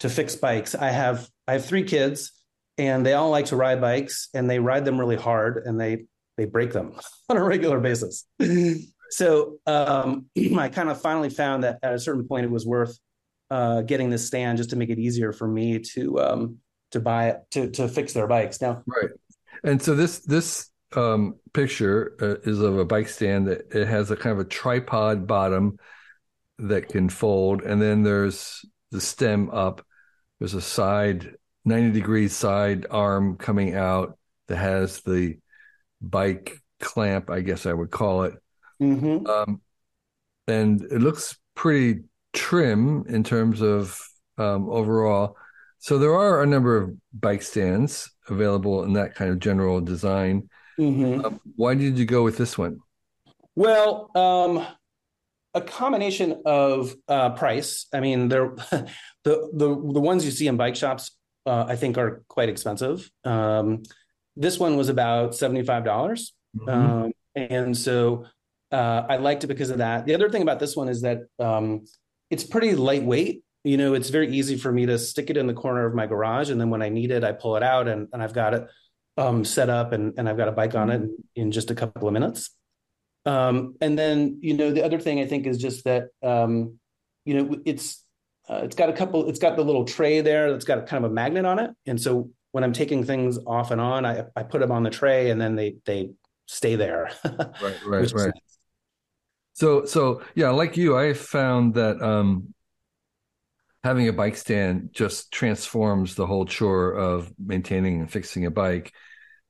to 0.00 0.08
fix 0.08 0.36
bikes. 0.36 0.74
I 0.74 0.90
have 0.90 1.28
I 1.46 1.52
have 1.52 1.64
three 1.64 1.84
kids, 1.84 2.32
and 2.78 3.04
they 3.04 3.14
all 3.14 3.30
like 3.30 3.46
to 3.46 3.56
ride 3.56 3.80
bikes, 3.80 4.28
and 4.34 4.48
they 4.48 4.58
ride 4.58 4.84
them 4.84 4.98
really 4.98 5.16
hard, 5.16 5.62
and 5.64 5.80
they 5.80 6.06
they 6.36 6.44
break 6.44 6.72
them 6.72 6.94
on 7.28 7.36
a 7.36 7.44
regular 7.44 7.80
basis. 7.80 8.26
so 9.10 9.58
um, 9.66 10.26
I 10.58 10.68
kind 10.68 10.90
of 10.90 11.00
finally 11.00 11.30
found 11.30 11.64
that 11.64 11.78
at 11.82 11.94
a 11.94 11.98
certain 11.98 12.26
point 12.26 12.44
it 12.44 12.50
was 12.50 12.66
worth 12.66 12.98
uh, 13.50 13.82
getting 13.82 14.10
this 14.10 14.26
stand 14.26 14.58
just 14.58 14.70
to 14.70 14.76
make 14.76 14.90
it 14.90 14.98
easier 14.98 15.32
for 15.32 15.46
me 15.46 15.78
to 15.78 16.20
um, 16.20 16.58
to 16.90 17.00
buy 17.00 17.36
to 17.52 17.70
to 17.70 17.88
fix 17.88 18.12
their 18.12 18.26
bikes. 18.26 18.60
Now, 18.60 18.82
right, 18.86 19.10
and 19.62 19.80
so 19.80 19.94
this 19.94 20.20
this 20.20 20.70
um, 20.96 21.36
picture 21.52 22.16
uh, 22.20 22.48
is 22.48 22.60
of 22.60 22.78
a 22.78 22.84
bike 22.84 23.08
stand 23.08 23.48
that 23.48 23.74
it 23.74 23.86
has 23.86 24.10
a 24.10 24.16
kind 24.16 24.32
of 24.32 24.46
a 24.46 24.48
tripod 24.48 25.26
bottom 25.26 25.78
that 26.58 26.88
can 26.88 27.08
fold, 27.08 27.62
and 27.62 27.80
then 27.80 28.02
there's 28.02 28.64
the 28.90 29.00
stem 29.00 29.50
up. 29.50 29.84
There's 30.38 30.54
a 30.54 30.60
side 30.60 31.34
90 31.64 31.92
degree 31.92 32.28
side 32.28 32.86
arm 32.90 33.36
coming 33.36 33.74
out 33.74 34.18
that 34.48 34.56
has 34.56 35.00
the 35.00 35.38
bike 36.00 36.58
clamp, 36.80 37.30
I 37.30 37.40
guess 37.40 37.66
I 37.66 37.72
would 37.72 37.90
call 37.90 38.24
it. 38.24 38.34
Mm-hmm. 38.80 39.26
Um, 39.26 39.60
and 40.46 40.82
it 40.82 41.00
looks 41.00 41.36
pretty 41.54 42.02
trim 42.32 43.04
in 43.08 43.24
terms 43.24 43.62
of 43.62 43.98
um, 44.36 44.68
overall. 44.68 45.36
So 45.78 45.98
there 45.98 46.14
are 46.14 46.42
a 46.42 46.46
number 46.46 46.76
of 46.76 46.94
bike 47.12 47.42
stands 47.42 48.10
available 48.28 48.84
in 48.84 48.94
that 48.94 49.14
kind 49.14 49.30
of 49.30 49.38
general 49.38 49.80
design. 49.80 50.48
Mm-hmm. 50.78 51.24
Um, 51.24 51.40
why 51.56 51.74
did 51.74 51.98
you 51.98 52.04
go 52.04 52.22
with 52.22 52.36
this 52.36 52.58
one? 52.58 52.80
Well, 53.56 54.10
um, 54.16 54.66
a 55.54 55.60
combination 55.60 56.42
of 56.44 56.94
uh, 57.08 57.30
price. 57.30 57.86
I 57.92 58.00
mean, 58.00 58.28
there 58.28 58.54
the 58.70 58.88
the 59.24 59.68
the 59.68 60.00
ones 60.00 60.24
you 60.24 60.30
see 60.30 60.48
in 60.48 60.56
bike 60.56 60.76
shops, 60.76 61.16
uh, 61.46 61.64
I 61.68 61.76
think, 61.76 61.96
are 61.96 62.22
quite 62.28 62.48
expensive. 62.48 63.08
Um, 63.24 63.82
this 64.36 64.58
one 64.58 64.76
was 64.76 64.88
about 64.88 65.34
seventy 65.34 65.62
five 65.62 65.84
dollars, 65.84 66.32
mm-hmm. 66.56 66.68
um, 66.68 67.12
and 67.36 67.76
so 67.76 68.26
uh, 68.72 69.06
I 69.08 69.16
liked 69.16 69.44
it 69.44 69.48
because 69.48 69.70
of 69.70 69.78
that. 69.78 70.06
The 70.06 70.14
other 70.14 70.28
thing 70.28 70.42
about 70.42 70.58
this 70.58 70.74
one 70.74 70.88
is 70.88 71.02
that 71.02 71.20
um, 71.38 71.84
it's 72.30 72.44
pretty 72.44 72.74
lightweight. 72.74 73.42
You 73.62 73.78
know, 73.78 73.94
it's 73.94 74.10
very 74.10 74.30
easy 74.36 74.56
for 74.56 74.70
me 74.70 74.84
to 74.86 74.98
stick 74.98 75.30
it 75.30 75.38
in 75.38 75.46
the 75.46 75.54
corner 75.54 75.86
of 75.86 75.94
my 75.94 76.06
garage, 76.06 76.50
and 76.50 76.60
then 76.60 76.70
when 76.70 76.82
I 76.82 76.88
need 76.88 77.12
it, 77.12 77.22
I 77.22 77.32
pull 77.32 77.56
it 77.56 77.62
out, 77.62 77.86
and, 77.86 78.08
and 78.12 78.22
I've 78.22 78.34
got 78.34 78.54
it 78.54 78.66
um, 79.16 79.44
set 79.44 79.70
up, 79.70 79.92
and, 79.92 80.14
and 80.18 80.28
I've 80.28 80.36
got 80.36 80.48
a 80.48 80.52
bike 80.52 80.74
on 80.74 80.90
it 80.90 80.96
in, 80.96 81.16
in 81.36 81.52
just 81.52 81.70
a 81.70 81.74
couple 81.74 82.08
of 82.08 82.14
minutes. 82.14 82.50
Um, 83.26 83.76
and 83.80 83.98
then, 83.98 84.38
you 84.42 84.54
know, 84.54 84.70
the 84.70 84.84
other 84.84 84.98
thing 84.98 85.20
I 85.20 85.26
think 85.26 85.46
is 85.46 85.58
just 85.58 85.84
that, 85.84 86.08
um, 86.22 86.78
you 87.24 87.34
know, 87.34 87.58
it's 87.64 88.04
uh, 88.48 88.60
it's 88.62 88.76
got 88.76 88.90
a 88.90 88.92
couple, 88.92 89.28
it's 89.28 89.38
got 89.38 89.56
the 89.56 89.64
little 89.64 89.86
tray 89.86 90.20
there 90.20 90.52
that's 90.52 90.66
got 90.66 90.78
a 90.78 90.82
kind 90.82 91.04
of 91.04 91.10
a 91.10 91.14
magnet 91.14 91.46
on 91.46 91.58
it, 91.58 91.70
and 91.86 91.98
so 92.00 92.30
when 92.52 92.62
I'm 92.62 92.72
taking 92.72 93.02
things 93.02 93.38
off 93.46 93.70
and 93.70 93.80
on, 93.80 94.04
I 94.04 94.26
I 94.36 94.42
put 94.42 94.60
them 94.60 94.70
on 94.70 94.82
the 94.82 94.90
tray, 94.90 95.30
and 95.30 95.40
then 95.40 95.56
they 95.56 95.76
they 95.86 96.10
stay 96.46 96.76
there. 96.76 97.10
right, 97.24 97.76
right, 97.86 98.12
right. 98.12 98.32
So 99.54 99.86
so 99.86 100.22
yeah, 100.34 100.50
like 100.50 100.76
you, 100.76 100.96
I 100.96 101.14
found 101.14 101.74
that 101.74 102.02
um, 102.02 102.54
having 103.84 104.08
a 104.08 104.12
bike 104.14 104.36
stand 104.36 104.88
just 104.92 105.30
transforms 105.30 106.14
the 106.14 106.26
whole 106.26 106.46
chore 106.46 106.92
of 106.94 107.30
maintaining 107.38 108.00
and 108.00 108.10
fixing 108.10 108.46
a 108.46 108.50
bike 108.50 108.92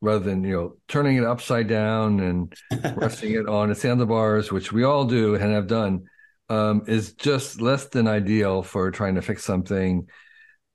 rather 0.01 0.25
than 0.25 0.43
you 0.43 0.53
know 0.53 0.77
turning 0.89 1.17
it 1.17 1.25
upside 1.25 1.69
down 1.69 2.19
and 2.19 2.53
resting 2.97 3.33
it 3.33 3.49
on 3.49 3.71
its 3.71 3.83
handlebars, 3.83 4.51
which 4.51 4.73
we 4.73 4.83
all 4.83 5.05
do 5.05 5.37
and 5.37 5.53
have 5.53 5.69
done, 5.69 6.05
um, 6.49 6.83
is 6.89 7.13
just 7.15 7.61
less 7.61 7.87
than 7.87 8.09
ideal 8.09 8.65
for 8.65 8.91
trying 8.91 9.15
to 9.15 9.23
fix 9.23 9.45
something. 9.45 10.09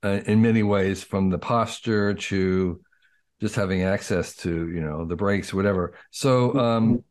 Uh, 0.01 0.21
in 0.25 0.41
many 0.41 0.63
ways, 0.63 1.03
from 1.03 1.29
the 1.29 1.37
posture 1.37 2.13
to 2.13 2.79
just 3.41 3.55
having 3.55 3.81
access 3.81 4.33
to 4.37 4.69
you 4.69 4.79
know 4.79 5.03
the 5.05 5.17
brakes, 5.17 5.53
whatever. 5.53 5.93
So 6.11 6.57
um, 6.57 7.03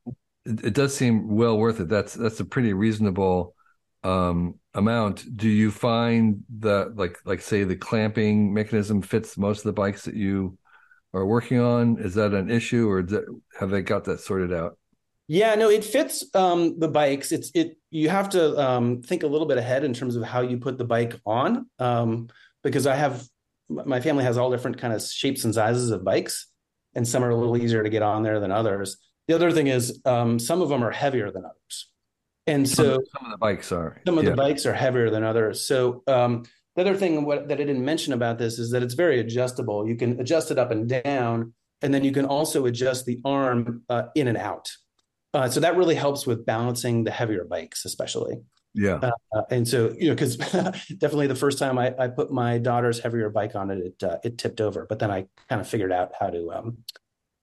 it, 0.47 0.65
it, 0.65 0.73
does 0.73 0.97
seem 0.97 1.29
well 1.29 1.59
worth 1.59 1.81
it. 1.81 1.91
That's 1.91 2.15
that's 2.15 2.41
a 2.41 2.47
pretty 2.47 2.73
reasonable 2.73 3.55
um, 4.03 4.55
amount. 4.79 5.37
Do 5.37 5.49
you 5.49 5.71
find 5.71 6.45
that 6.61 6.97
like 6.97 7.19
like 7.25 7.41
say 7.41 7.65
the 7.65 7.77
clamping 7.77 8.55
mechanism 8.55 9.03
fits 9.03 9.37
most 9.37 9.59
of 9.59 9.65
the 9.65 9.73
bikes 9.73 10.05
that 10.05 10.15
you 10.15 10.57
are 11.13 11.27
working 11.27 11.61
on? 11.61 11.99
Is 11.99 12.15
that 12.15 12.33
an 12.33 12.51
issue, 12.51 12.89
or 12.89 13.03
that, 13.03 13.25
have 13.59 13.71
they 13.71 13.83
got 13.83 14.05
that 14.05 14.21
sorted 14.21 14.53
out? 14.53 14.79
Yeah, 15.27 15.55
no, 15.57 15.69
it 15.69 15.85
fits 15.85 16.25
um, 16.35 16.79
the 16.79 16.89
bikes. 16.89 17.33
It's 17.33 17.51
it. 17.55 17.77
You 17.91 18.09
have 18.09 18.31
to 18.31 18.57
um, 18.59 19.03
think 19.03 19.23
a 19.23 19.27
little 19.27 19.47
bit 19.47 19.59
ahead 19.59 19.85
in 19.85 19.93
terms 19.93 20.17
of 20.17 20.23
how 20.25 20.41
you 20.41 20.59
put 20.59 20.79
the 20.79 20.85
bike 20.85 21.21
on, 21.27 21.67
um, 21.79 22.29
because 22.63 22.87
I 22.87 22.95
have 22.95 23.27
my 23.69 24.01
family 24.01 24.25
has 24.25 24.39
all 24.39 24.51
different 24.51 24.79
kind 24.79 24.95
of 24.95 25.03
shapes 25.03 25.45
and 25.45 25.55
sizes 25.55 25.91
of 25.91 26.05
bikes, 26.05 26.47
and 26.95 27.07
some 27.07 27.23
are 27.23 27.31
a 27.31 27.37
little 27.37 27.57
easier 27.57 27.83
to 27.83 27.91
get 27.91 28.03
on 28.03 28.23
there 28.23 28.41
than 28.41 28.53
others. 28.53 28.97
The 29.27 29.35
other 29.35 29.53
thing 29.53 29.67
is 29.67 30.01
um, 30.07 30.39
some 30.39 30.63
of 30.63 30.71
them 30.71 30.83
are 30.83 30.91
heavier 30.91 31.31
than 31.31 31.45
others, 31.45 31.91
and 32.49 32.69
so 32.69 32.99
some 33.13 33.27
of 33.27 33.31
the 33.31 33.39
bikes 33.39 33.71
are 33.71 34.01
some 34.07 34.19
of 34.19 34.25
yeah. 34.25 34.31
the 34.31 34.37
bikes 34.37 34.67
are 34.67 34.73
heavier 34.73 35.11
than 35.11 35.23
others. 35.23 35.67
So 35.67 36.03
um, 36.07 36.45
the 36.75 36.83
other 36.83 36.97
thing 36.97 37.25
what, 37.25 37.49
that 37.49 37.61
I 37.61 37.65
didn't 37.65 37.85
mention 37.85 38.13
about 38.13 38.39
this 38.39 38.59
is 38.59 38.71
that 38.71 38.83
it's 38.83 38.95
very 38.95 39.21
adjustable. 39.21 39.87
You 39.89 39.97
can 39.97 40.21
adjust 40.21 40.51
it 40.51 40.59
up 40.59 40.71
and 40.71 40.89
down, 40.89 41.53
and 41.83 41.93
then 41.93 42.05
you 42.05 42.13
can 42.13 42.25
also 42.25 42.67
adjust 42.67 43.05
the 43.05 43.21
arm 43.25 43.83
uh, 43.89 44.05
in 44.15 44.29
and 44.29 44.39
out. 44.39 44.71
Uh, 45.35 45.49
so 45.49 45.61
that 45.61 45.77
really 45.77 45.95
helps 45.95 46.27
with 46.27 46.47
balancing 46.47 47.05
the 47.05 47.11
heavier 47.11 47.45
bikes, 47.45 47.85
especially. 47.85 48.39
Yeah. 48.75 49.11
Uh, 49.33 49.43
and 49.51 49.67
so, 49.67 49.95
you 49.99 50.09
know, 50.09 50.15
because 50.15 50.37
definitely 50.99 51.27
the 51.27 51.35
first 51.35 51.59
time 51.59 51.79
I, 51.79 51.95
I, 51.99 52.09
put 52.09 52.31
my 52.31 52.59
daughter's 52.59 53.01
heavier 53.01 53.29
bike 53.29 53.55
on 53.55 53.71
it, 53.71 53.79
it 53.79 54.03
uh, 54.03 54.19
it 54.23 54.39
tipped 54.39 54.61
over. 54.61 54.87
But 54.89 55.01
then 55.01 55.11
I 55.11 55.27
kind 55.49 55.61
of 55.61 55.69
figured 55.69 55.93
out 55.93 56.13
how 56.19 56.31
to 56.31 56.53
um, 56.53 56.79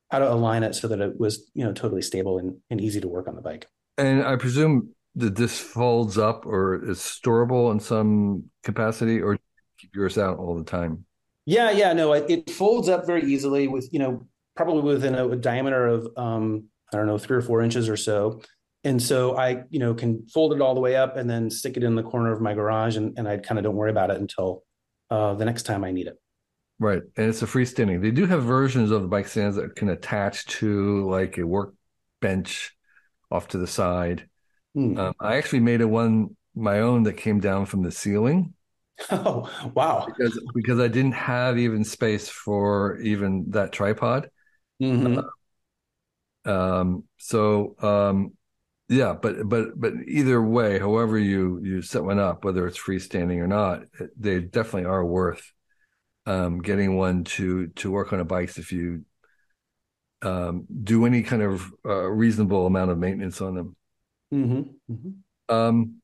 how 0.10 0.20
to 0.20 0.32
align 0.32 0.64
it 0.64 0.76
so 0.76 0.88
that 0.88 1.02
it 1.02 1.20
was 1.20 1.50
you 1.54 1.64
know 1.64 1.74
totally 1.74 2.02
stable 2.02 2.38
and, 2.38 2.58
and 2.70 2.80
easy 2.80 3.02
to 3.02 3.08
work 3.08 3.28
on 3.28 3.36
the 3.36 3.42
bike. 3.42 3.68
And 3.98 4.24
I 4.24 4.36
presume 4.36 4.94
that 5.16 5.36
this 5.36 5.60
folds 5.60 6.18
up 6.18 6.46
or 6.46 6.90
is 6.90 7.00
storable 7.00 7.72
in 7.72 7.80
some 7.80 8.46
capacity, 8.64 9.22
or 9.22 9.38
keep 9.78 9.96
yours 9.96 10.18
out 10.18 10.38
all 10.38 10.58
the 10.58 10.64
time? 10.64 11.06
Yeah, 11.46 11.72
yeah, 11.72 11.94
no, 11.94 12.14
it, 12.14 12.30
it 12.30 12.50
folds 12.50 12.90
up 12.90 13.06
very 13.06 13.24
easily 13.24 13.68
with 13.68 13.88
you 13.92 14.00
know 14.00 14.28
probably 14.56 14.82
within 14.82 15.16
a, 15.16 15.28
a 15.30 15.36
diameter 15.36 15.88
of 15.88 16.08
um, 16.18 16.66
I 16.94 16.98
don't 16.98 17.08
know 17.08 17.18
three 17.18 17.38
or 17.38 17.42
four 17.42 17.62
inches 17.62 17.88
or 17.88 17.98
so, 17.98 18.42
and 18.84 19.02
so 19.02 19.38
I 19.38 19.64
you 19.70 19.80
know 19.80 19.94
can 19.94 20.28
fold 20.28 20.54
it 20.54 20.62
all 20.62 20.74
the 20.74 20.82
way 20.82 20.96
up 20.96 21.18
and 21.18 21.30
then 21.30 21.50
stick 21.50 21.78
it 21.78 21.84
in 21.84 21.96
the 21.96 22.04
corner 22.04 22.34
of 22.34 22.42
my 22.42 22.54
garage, 22.54 22.98
and, 22.98 23.18
and 23.18 23.28
I 23.28 23.38
kind 23.38 23.58
of 23.58 23.64
don't 23.64 23.76
worry 23.76 23.92
about 23.92 24.10
it 24.12 24.20
until 24.20 24.64
uh, 25.10 25.36
the 25.36 25.46
next 25.46 25.64
time 25.64 25.84
I 25.84 25.92
need 25.92 26.08
it. 26.08 26.20
Right, 26.80 27.02
and 27.16 27.30
it's 27.30 27.42
a 27.42 27.46
freestanding. 27.46 28.02
They 28.02 28.12
do 28.12 28.26
have 28.26 28.44
versions 28.44 28.92
of 28.92 29.02
the 29.02 29.08
bike 29.08 29.28
stands 29.28 29.56
that 29.56 29.76
can 29.76 29.90
attach 29.90 30.46
to 30.48 31.10
like 31.10 31.38
a 31.38 31.46
workbench 31.46 32.76
off 33.32 33.48
to 33.50 33.58
the 33.58 33.68
side. 33.68 34.28
Mm. 34.76 34.98
Um, 34.98 35.14
I 35.20 35.38
actually 35.38 35.62
made 35.62 35.82
a 35.82 35.88
one 35.88 36.36
my 36.56 36.80
own 36.80 37.04
that 37.04 37.14
came 37.14 37.40
down 37.40 37.66
from 37.66 37.84
the 37.84 37.92
ceiling. 37.92 38.54
Oh 39.12 39.50
wow! 39.74 40.06
Because 40.06 40.42
because 40.54 40.80
I 40.80 40.88
didn't 40.88 41.12
have 41.12 41.58
even 41.58 41.84
space 41.84 42.30
for 42.30 42.98
even 43.00 43.52
that 43.52 43.74
tripod. 43.74 44.30
Mm-hmm. 44.82 45.20
Uh, 46.46 46.50
um. 46.50 47.04
So 47.18 47.76
um. 47.82 48.32
Yeah, 48.88 49.14
but 49.14 49.50
but 49.50 49.78
but 49.78 49.94
either 50.08 50.42
way, 50.42 50.80
however 50.80 51.18
you 51.18 51.60
you 51.62 51.82
set 51.82 52.06
one 52.06 52.20
up, 52.20 52.46
whether 52.46 52.66
it's 52.68 52.80
freestanding 52.80 53.40
or 53.40 53.48
not, 53.48 53.84
they 54.18 54.40
definitely 54.40 54.86
are 54.86 55.04
worth 55.04 55.52
um, 56.26 56.62
getting 56.62 56.96
one 56.96 57.24
to 57.24 57.68
to 57.68 57.92
work 57.92 58.14
on 58.14 58.20
a 58.20 58.26
bike 58.26 58.58
if 58.58 58.72
you 58.72 59.04
um, 60.26 60.66
do 60.84 61.06
any 61.06 61.22
kind 61.22 61.44
of 61.44 61.72
uh, 61.86 62.10
reasonable 62.10 62.66
amount 62.66 62.92
of 62.92 62.98
maintenance 62.98 63.42
on 63.42 63.56
them. 63.56 63.76
Mm-hmm. 64.34 64.94
Mm-hmm. 64.94 65.56
Um, 65.56 66.02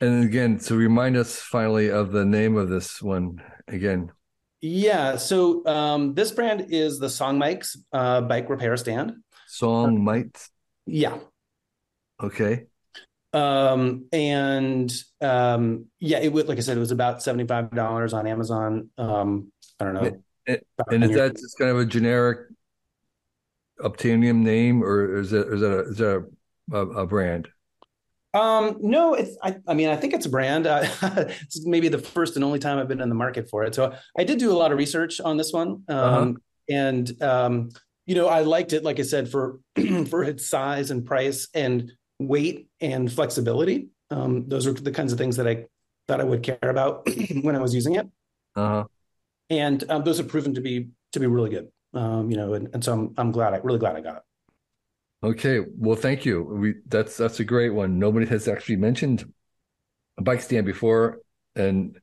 and 0.00 0.24
again, 0.24 0.58
to 0.58 0.76
remind 0.76 1.16
us 1.16 1.38
finally 1.38 1.90
of 1.90 2.12
the 2.12 2.24
name 2.24 2.56
of 2.56 2.68
this 2.68 3.00
one 3.00 3.42
again. 3.66 4.10
Yeah. 4.60 5.16
So 5.16 5.66
um, 5.66 6.14
this 6.14 6.30
brand 6.30 6.66
is 6.70 6.98
the 6.98 7.06
Songmics 7.06 7.76
uh, 7.92 8.20
bike 8.20 8.50
repair 8.50 8.76
stand. 8.76 9.14
Songmics. 9.48 10.50
Yeah. 10.86 11.18
Okay. 12.22 12.66
Um, 13.32 14.06
and 14.12 14.92
um, 15.22 15.86
yeah, 15.98 16.18
it 16.18 16.32
would 16.32 16.46
like 16.46 16.58
I 16.58 16.60
said, 16.60 16.76
it 16.76 16.80
was 16.80 16.90
about 16.90 17.22
seventy 17.22 17.46
five 17.46 17.70
dollars 17.70 18.12
on 18.12 18.26
Amazon. 18.26 18.90
Um, 18.98 19.50
I 19.80 19.84
don't 19.84 19.94
know. 19.94 20.20
It, 20.46 20.66
and 20.90 21.04
is 21.04 21.12
that 21.12 21.36
just 21.36 21.56
kind 21.56 21.70
of 21.70 21.78
a 21.78 21.86
generic 21.86 22.51
Obtainium 23.82 24.36
name, 24.36 24.82
or 24.82 25.18
is 25.18 25.32
it 25.32 25.46
is 25.48 25.60
that 25.60 25.72
a, 25.72 25.80
is 25.80 25.98
that 25.98 26.26
a, 26.72 26.76
a, 26.76 26.86
a 27.02 27.06
brand? 27.06 27.48
Um, 28.34 28.78
no, 28.80 29.14
it's, 29.14 29.36
I, 29.42 29.56
I 29.68 29.74
mean, 29.74 29.88
I 29.88 29.96
think 29.96 30.14
it's 30.14 30.26
a 30.26 30.30
brand. 30.30 30.66
Uh, 30.66 30.86
it's 31.02 31.66
maybe 31.66 31.88
the 31.88 31.98
first 31.98 32.36
and 32.36 32.44
only 32.44 32.58
time 32.58 32.78
I've 32.78 32.88
been 32.88 33.00
in 33.00 33.08
the 33.08 33.14
market 33.14 33.48
for 33.50 33.64
it. 33.64 33.74
So 33.74 33.94
I 34.16 34.24
did 34.24 34.38
do 34.38 34.50
a 34.50 34.56
lot 34.56 34.72
of 34.72 34.78
research 34.78 35.20
on 35.20 35.36
this 35.36 35.52
one. 35.52 35.84
Um, 35.88 35.98
uh-huh. 35.98 36.32
and, 36.70 37.22
um, 37.22 37.68
you 38.06 38.14
know, 38.14 38.28
I 38.28 38.40
liked 38.40 38.72
it, 38.72 38.84
like 38.84 38.98
I 38.98 39.02
said, 39.02 39.30
for, 39.30 39.60
for 40.08 40.24
its 40.24 40.48
size 40.48 40.90
and 40.90 41.04
price 41.04 41.48
and 41.54 41.92
weight 42.18 42.68
and 42.80 43.12
flexibility. 43.12 43.88
Um, 44.10 44.48
those 44.48 44.66
are 44.66 44.72
the 44.72 44.92
kinds 44.92 45.12
of 45.12 45.18
things 45.18 45.36
that 45.36 45.46
I 45.46 45.66
thought 46.08 46.20
I 46.20 46.24
would 46.24 46.42
care 46.42 46.58
about 46.62 47.06
when 47.42 47.54
I 47.54 47.60
was 47.60 47.74
using 47.74 47.96
it. 47.96 48.08
Uh-huh. 48.56 48.84
And 49.50 49.84
um, 49.90 50.04
those 50.04 50.16
have 50.18 50.28
proven 50.28 50.54
to 50.54 50.62
be, 50.62 50.88
to 51.12 51.20
be 51.20 51.26
really 51.26 51.50
good. 51.50 51.68
Um, 51.94 52.30
you 52.30 52.36
know, 52.36 52.54
and, 52.54 52.68
and 52.72 52.82
so 52.82 52.92
I'm, 52.92 53.14
I'm 53.18 53.30
glad, 53.32 53.54
I 53.54 53.58
really 53.58 53.78
glad 53.78 53.96
I 53.96 54.00
got 54.00 54.16
it. 54.16 54.22
Okay, 55.24 55.60
well, 55.76 55.96
thank 55.96 56.24
you. 56.24 56.42
We 56.42 56.74
that's 56.88 57.16
that's 57.16 57.38
a 57.38 57.44
great 57.44 57.70
one. 57.70 57.98
Nobody 57.98 58.26
has 58.26 58.48
actually 58.48 58.76
mentioned 58.76 59.24
a 60.18 60.22
bike 60.22 60.42
stand 60.42 60.66
before, 60.66 61.20
and 61.54 61.96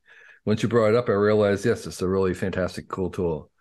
once 0.46 0.64
you 0.64 0.70
brought 0.70 0.90
it 0.90 0.96
up, 0.96 1.10
I 1.10 1.14
realized 1.14 1.66
yes, 1.66 1.86
it's 1.86 2.02
a 2.02 2.08
really 2.08 2.34
fantastic, 2.34 2.88
cool 2.88 3.10
tool. 3.10 3.52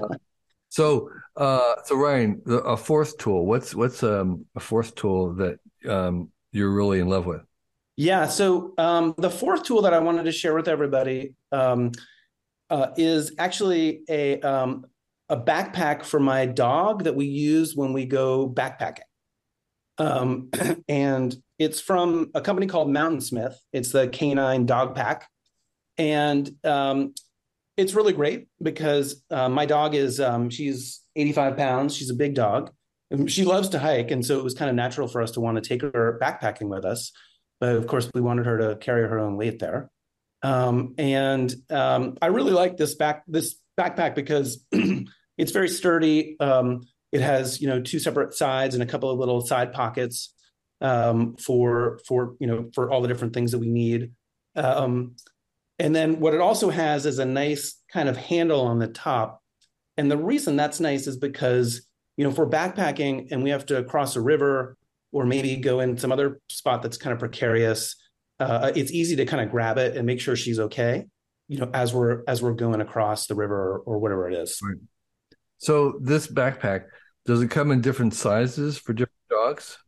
so, 0.68 1.08
uh, 1.36 1.74
so 1.84 1.96
Ryan, 1.96 2.42
a 2.46 2.76
fourth 2.76 3.16
tool. 3.16 3.46
What's 3.46 3.74
what's 3.74 4.02
um, 4.02 4.44
a 4.54 4.60
fourth 4.60 4.94
tool 4.94 5.34
that 5.36 5.58
um, 5.88 6.30
you're 6.52 6.72
really 6.72 7.00
in 7.00 7.08
love 7.08 7.24
with? 7.24 7.40
Yeah. 7.96 8.26
So 8.26 8.74
um, 8.76 9.14
the 9.16 9.30
fourth 9.30 9.64
tool 9.64 9.82
that 9.82 9.94
I 9.94 9.98
wanted 10.00 10.24
to 10.24 10.32
share 10.32 10.54
with 10.54 10.68
everybody 10.68 11.34
um, 11.50 11.92
uh, 12.68 12.88
is 12.96 13.32
actually 13.38 14.02
a 14.08 14.40
um, 14.40 14.86
a 15.32 15.36
backpack 15.40 16.04
for 16.04 16.20
my 16.20 16.44
dog 16.44 17.04
that 17.04 17.16
we 17.16 17.24
use 17.24 17.74
when 17.74 17.94
we 17.94 18.04
go 18.04 18.46
backpacking. 18.46 18.98
Um, 19.96 20.50
and 20.88 21.34
it's 21.58 21.80
from 21.80 22.30
a 22.34 22.42
company 22.42 22.66
called 22.66 22.88
Mountainsmith. 22.88 23.54
It's 23.72 23.92
the 23.92 24.08
K9 24.08 24.66
dog 24.66 24.94
pack. 24.94 25.26
And 25.96 26.50
um, 26.64 27.14
it's 27.78 27.94
really 27.94 28.12
great 28.12 28.48
because 28.62 29.24
uh, 29.30 29.48
my 29.48 29.64
dog 29.64 29.94
is, 29.94 30.20
um, 30.20 30.50
she's 30.50 31.00
85 31.16 31.56
pounds. 31.56 31.96
She's 31.96 32.10
a 32.10 32.14
big 32.14 32.34
dog. 32.34 32.70
She 33.26 33.46
loves 33.46 33.70
to 33.70 33.78
hike. 33.78 34.10
And 34.10 34.24
so 34.24 34.38
it 34.38 34.44
was 34.44 34.52
kind 34.52 34.68
of 34.68 34.76
natural 34.76 35.08
for 35.08 35.22
us 35.22 35.30
to 35.32 35.40
want 35.40 35.56
to 35.56 35.66
take 35.66 35.80
her 35.80 36.18
backpacking 36.22 36.68
with 36.68 36.84
us. 36.84 37.10
But 37.58 37.76
of 37.76 37.86
course, 37.86 38.10
we 38.12 38.20
wanted 38.20 38.44
her 38.44 38.58
to 38.58 38.76
carry 38.76 39.08
her 39.08 39.18
own 39.18 39.38
weight 39.38 39.60
there. 39.60 39.90
Um, 40.42 40.94
and 40.98 41.54
um, 41.70 42.18
I 42.20 42.26
really 42.26 42.52
like 42.52 42.76
this 42.76 42.96
back 42.96 43.22
this 43.28 43.54
backpack 43.78 44.14
because 44.14 44.66
it's 45.38 45.52
very 45.52 45.68
sturdy. 45.68 46.36
Um, 46.40 46.82
it 47.10 47.20
has 47.20 47.60
you 47.60 47.68
know 47.68 47.80
two 47.80 47.98
separate 47.98 48.34
sides 48.34 48.74
and 48.74 48.82
a 48.82 48.86
couple 48.86 49.10
of 49.10 49.18
little 49.18 49.44
side 49.44 49.72
pockets 49.72 50.34
um, 50.80 51.36
for 51.36 52.00
for 52.06 52.34
you 52.40 52.46
know 52.46 52.70
for 52.74 52.90
all 52.90 53.02
the 53.02 53.08
different 53.08 53.34
things 53.34 53.52
that 53.52 53.58
we 53.58 53.68
need. 53.68 54.12
Um, 54.56 55.16
and 55.78 55.94
then 55.94 56.20
what 56.20 56.34
it 56.34 56.40
also 56.40 56.70
has 56.70 57.06
is 57.06 57.18
a 57.18 57.24
nice 57.24 57.80
kind 57.92 58.08
of 58.08 58.16
handle 58.16 58.62
on 58.62 58.78
the 58.78 58.88
top. 58.88 59.42
And 59.96 60.10
the 60.10 60.16
reason 60.16 60.56
that's 60.56 60.80
nice 60.80 61.06
is 61.06 61.16
because 61.16 61.86
you 62.16 62.24
know 62.24 62.30
if 62.30 62.38
we're 62.38 62.48
backpacking 62.48 63.30
and 63.30 63.42
we 63.42 63.50
have 63.50 63.66
to 63.66 63.84
cross 63.84 64.16
a 64.16 64.20
river 64.20 64.76
or 65.12 65.26
maybe 65.26 65.56
go 65.56 65.80
in 65.80 65.98
some 65.98 66.12
other 66.12 66.40
spot 66.48 66.82
that's 66.82 66.96
kind 66.96 67.12
of 67.12 67.18
precarious, 67.18 67.96
uh, 68.40 68.72
it's 68.74 68.90
easy 68.90 69.16
to 69.16 69.26
kind 69.26 69.42
of 69.42 69.50
grab 69.50 69.78
it 69.78 69.96
and 69.96 70.06
make 70.06 70.20
sure 70.20 70.36
she's 70.36 70.58
okay 70.58 71.04
you 71.48 71.58
know 71.58 71.70
as 71.74 71.92
we're 71.92 72.22
as 72.26 72.42
we're 72.42 72.52
going 72.52 72.80
across 72.80 73.26
the 73.26 73.34
river 73.34 73.74
or, 73.74 73.78
or 73.80 73.98
whatever 73.98 74.28
it 74.28 74.34
is 74.34 74.58
right. 74.62 74.76
So 75.62 76.00
this 76.00 76.26
backpack 76.26 76.86
does 77.24 77.40
it 77.40 77.48
come 77.48 77.70
in 77.70 77.80
different 77.80 78.14
sizes 78.14 78.78
for 78.78 78.92
different 78.92 79.28
dogs? 79.30 79.78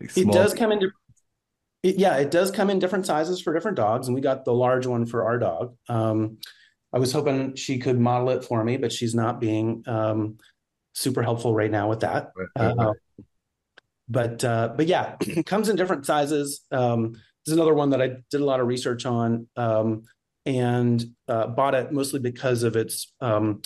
Like 0.00 0.16
it 0.16 0.30
does 0.30 0.54
come 0.54 0.70
in. 0.70 0.92
It, 1.82 1.98
yeah, 1.98 2.18
it 2.18 2.30
does 2.30 2.52
come 2.52 2.70
in 2.70 2.78
different 2.78 3.06
sizes 3.06 3.40
for 3.40 3.52
different 3.52 3.76
dogs, 3.76 4.06
and 4.06 4.14
we 4.14 4.20
got 4.20 4.44
the 4.44 4.52
large 4.52 4.86
one 4.86 5.06
for 5.06 5.24
our 5.24 5.36
dog. 5.38 5.74
Um, 5.88 6.38
I 6.92 7.00
was 7.00 7.12
hoping 7.12 7.56
she 7.56 7.78
could 7.78 7.98
model 7.98 8.30
it 8.30 8.44
for 8.44 8.62
me, 8.62 8.76
but 8.76 8.92
she's 8.92 9.12
not 9.12 9.40
being 9.40 9.82
um, 9.88 10.38
super 10.94 11.22
helpful 11.22 11.54
right 11.54 11.70
now 11.70 11.88
with 11.88 12.00
that. 12.00 12.30
Right, 12.36 12.48
right, 12.56 12.78
uh, 12.78 12.92
but 14.08 14.44
uh, 14.44 14.74
but 14.76 14.86
yeah, 14.86 15.16
it 15.20 15.44
comes 15.44 15.68
in 15.68 15.74
different 15.74 16.06
sizes. 16.06 16.60
Um, 16.70 17.12
this 17.14 17.52
is 17.52 17.54
another 17.54 17.74
one 17.74 17.90
that 17.90 18.00
I 18.00 18.10
did 18.30 18.42
a 18.42 18.44
lot 18.44 18.60
of 18.60 18.68
research 18.68 19.06
on 19.06 19.48
um, 19.56 20.04
and 20.46 21.04
uh, 21.26 21.48
bought 21.48 21.74
it 21.74 21.90
mostly 21.90 22.20
because 22.20 22.62
of 22.62 22.76
its 22.76 23.12
um, 23.20 23.62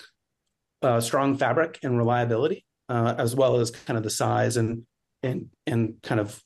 uh, 0.85 1.01
strong 1.01 1.37
fabric 1.37 1.79
and 1.83 1.99
reliability, 1.99 2.65
uh, 2.89 3.15
as 3.19 3.35
well 3.35 3.57
as 3.57 3.71
kind 3.71 3.97
of 3.97 4.03
the 4.05 4.11
size 4.11 4.57
and 4.57 4.85
and 5.23 5.49
and 5.67 5.95
kind 6.03 6.21
of 6.21 6.41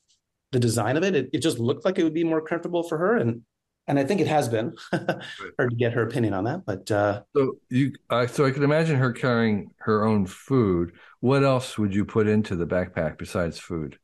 the 0.51 0.59
design 0.59 0.97
of 0.97 1.03
it. 1.03 1.15
It, 1.15 1.29
it 1.33 1.39
just 1.39 1.59
looked 1.59 1.85
like 1.85 1.99
it 1.99 2.03
would 2.03 2.13
be 2.13 2.23
more 2.23 2.41
comfortable 2.41 2.83
for 2.83 2.97
her, 2.97 3.17
and 3.17 3.41
and 3.87 3.99
I 3.99 4.05
think 4.05 4.21
it 4.21 4.27
has 4.27 4.47
been 4.47 4.75
hard 4.91 5.69
to 5.71 5.75
get 5.75 5.93
her 5.93 6.03
opinion 6.03 6.33
on 6.33 6.45
that. 6.45 6.65
But 6.65 6.89
uh, 6.89 7.23
so 7.35 7.57
you, 7.69 7.93
uh, 8.09 8.27
so 8.27 8.45
I 8.45 8.51
could 8.51 8.63
imagine 8.63 8.97
her 8.97 9.11
carrying 9.11 9.71
her 9.79 10.05
own 10.05 10.25
food. 10.25 10.93
What 11.19 11.43
else 11.43 11.77
would 11.77 11.93
you 11.93 12.05
put 12.05 12.27
into 12.27 12.55
the 12.55 12.67
backpack 12.67 13.17
besides 13.17 13.59
food? 13.59 13.99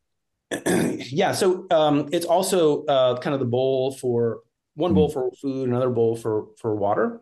yeah, 0.67 1.31
so 1.31 1.65
um, 1.71 2.09
it's 2.11 2.25
also 2.25 2.83
uh, 2.85 3.19
kind 3.19 3.33
of 3.33 3.39
the 3.39 3.45
bowl 3.45 3.93
for 3.93 4.41
one 4.75 4.93
bowl 4.93 5.09
mm. 5.09 5.13
for 5.13 5.31
food, 5.41 5.69
another 5.69 5.89
bowl 5.89 6.15
for 6.15 6.47
for 6.59 6.75
water, 6.75 7.21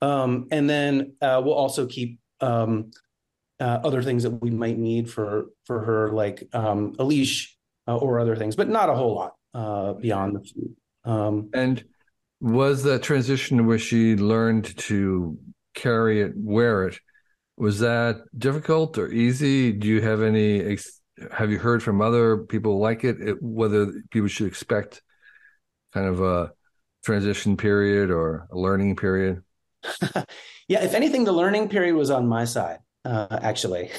um, 0.00 0.46
and 0.50 0.68
then 0.70 1.16
uh, 1.20 1.40
we'll 1.44 1.54
also 1.54 1.86
keep 1.86 2.20
um, 2.40 2.90
uh, 3.60 3.80
other 3.84 4.02
things 4.02 4.24
that 4.24 4.30
we 4.30 4.50
might 4.50 4.78
need 4.78 5.10
for 5.10 5.46
for 5.64 5.80
her, 5.84 6.10
like 6.10 6.48
um, 6.52 6.94
a 6.98 7.04
leash 7.04 7.56
uh, 7.86 7.96
or 7.96 8.18
other 8.18 8.36
things, 8.36 8.56
but 8.56 8.68
not 8.68 8.88
a 8.88 8.94
whole 8.94 9.14
lot 9.14 9.34
uh, 9.54 9.92
beyond 9.94 10.36
the 10.36 10.40
food. 10.40 10.76
Um, 11.04 11.50
and 11.54 11.84
was 12.40 12.82
that 12.82 13.02
transition 13.02 13.66
where 13.66 13.78
she 13.78 14.16
learned 14.16 14.76
to 14.78 15.38
carry 15.74 16.20
it, 16.20 16.32
wear 16.36 16.88
it? 16.88 16.98
Was 17.56 17.78
that 17.80 18.22
difficult 18.36 18.98
or 18.98 19.08
easy? 19.08 19.72
Do 19.72 19.86
you 19.86 20.00
have 20.00 20.22
any? 20.22 20.76
Have 21.30 21.50
you 21.50 21.58
heard 21.58 21.82
from 21.82 22.00
other 22.00 22.38
people 22.38 22.80
like 22.80 23.04
it? 23.04 23.20
it 23.20 23.40
whether 23.40 23.92
people 24.10 24.28
should 24.28 24.48
expect 24.48 25.00
kind 25.92 26.08
of 26.08 26.20
a 26.20 26.50
transition 27.04 27.56
period 27.56 28.10
or 28.10 28.48
a 28.50 28.58
learning 28.58 28.96
period? 28.96 29.43
Yeah, 30.68 30.82
if 30.82 30.94
anything, 30.94 31.24
the 31.24 31.32
learning 31.32 31.68
period 31.68 31.94
was 31.94 32.10
on 32.10 32.26
my 32.26 32.44
side, 32.44 32.78
uh, 33.04 33.38
actually. 33.42 33.90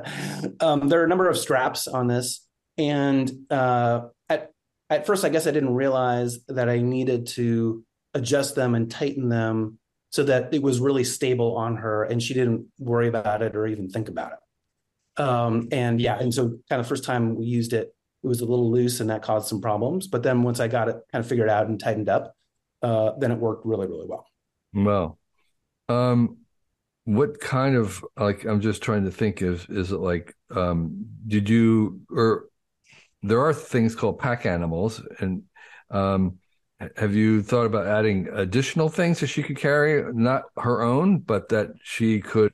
um, 0.60 0.88
there 0.88 1.00
are 1.00 1.04
a 1.04 1.08
number 1.08 1.28
of 1.28 1.36
straps 1.36 1.88
on 1.88 2.06
this. 2.06 2.46
And 2.78 3.30
uh, 3.50 4.08
at, 4.28 4.52
at 4.90 5.06
first, 5.06 5.24
I 5.24 5.28
guess 5.28 5.46
I 5.46 5.50
didn't 5.50 5.74
realize 5.74 6.38
that 6.46 6.68
I 6.68 6.78
needed 6.78 7.26
to 7.28 7.84
adjust 8.14 8.54
them 8.54 8.76
and 8.76 8.90
tighten 8.90 9.28
them 9.28 9.78
so 10.10 10.22
that 10.22 10.54
it 10.54 10.62
was 10.62 10.78
really 10.78 11.02
stable 11.02 11.56
on 11.56 11.76
her 11.76 12.04
and 12.04 12.22
she 12.22 12.34
didn't 12.34 12.66
worry 12.78 13.08
about 13.08 13.42
it 13.42 13.56
or 13.56 13.66
even 13.66 13.88
think 13.88 14.08
about 14.08 14.32
it. 14.32 15.20
Um, 15.20 15.68
and 15.72 16.00
yeah, 16.00 16.16
and 16.18 16.32
so 16.32 16.58
kind 16.68 16.78
of 16.78 16.86
first 16.86 17.02
time 17.02 17.34
we 17.34 17.46
used 17.46 17.72
it, 17.72 17.92
it 18.22 18.26
was 18.26 18.40
a 18.40 18.44
little 18.44 18.70
loose 18.70 19.00
and 19.00 19.10
that 19.10 19.22
caused 19.22 19.48
some 19.48 19.60
problems. 19.60 20.06
But 20.06 20.22
then 20.22 20.44
once 20.44 20.60
I 20.60 20.68
got 20.68 20.88
it 20.88 20.96
kind 21.10 21.24
of 21.24 21.28
figured 21.28 21.48
out 21.48 21.66
and 21.66 21.80
tightened 21.80 22.08
up, 22.08 22.36
uh, 22.82 23.12
then 23.18 23.32
it 23.32 23.38
worked 23.38 23.66
really, 23.66 23.88
really 23.88 24.06
well. 24.06 24.26
Well, 24.72 25.18
um, 25.88 26.38
what 27.04 27.40
kind 27.40 27.76
of 27.76 28.04
like 28.16 28.44
I'm 28.44 28.60
just 28.60 28.82
trying 28.82 29.04
to 29.04 29.10
think 29.10 29.42
of 29.42 29.68
is 29.68 29.92
it 29.92 29.98
like 29.98 30.34
um 30.54 31.06
did 31.26 31.48
you 31.48 32.00
or 32.10 32.46
there 33.22 33.40
are 33.40 33.54
things 33.54 33.94
called 33.94 34.18
pack 34.18 34.46
animals 34.46 35.02
and 35.20 35.42
um 35.90 36.38
have 36.96 37.14
you 37.14 37.42
thought 37.42 37.66
about 37.66 37.86
adding 37.86 38.28
additional 38.32 38.88
things 38.88 39.20
that 39.20 39.28
she 39.28 39.42
could 39.42 39.56
carry? 39.56 40.12
Not 40.14 40.44
her 40.58 40.82
own 40.82 41.18
but 41.18 41.48
that 41.50 41.70
she 41.82 42.20
could 42.20 42.52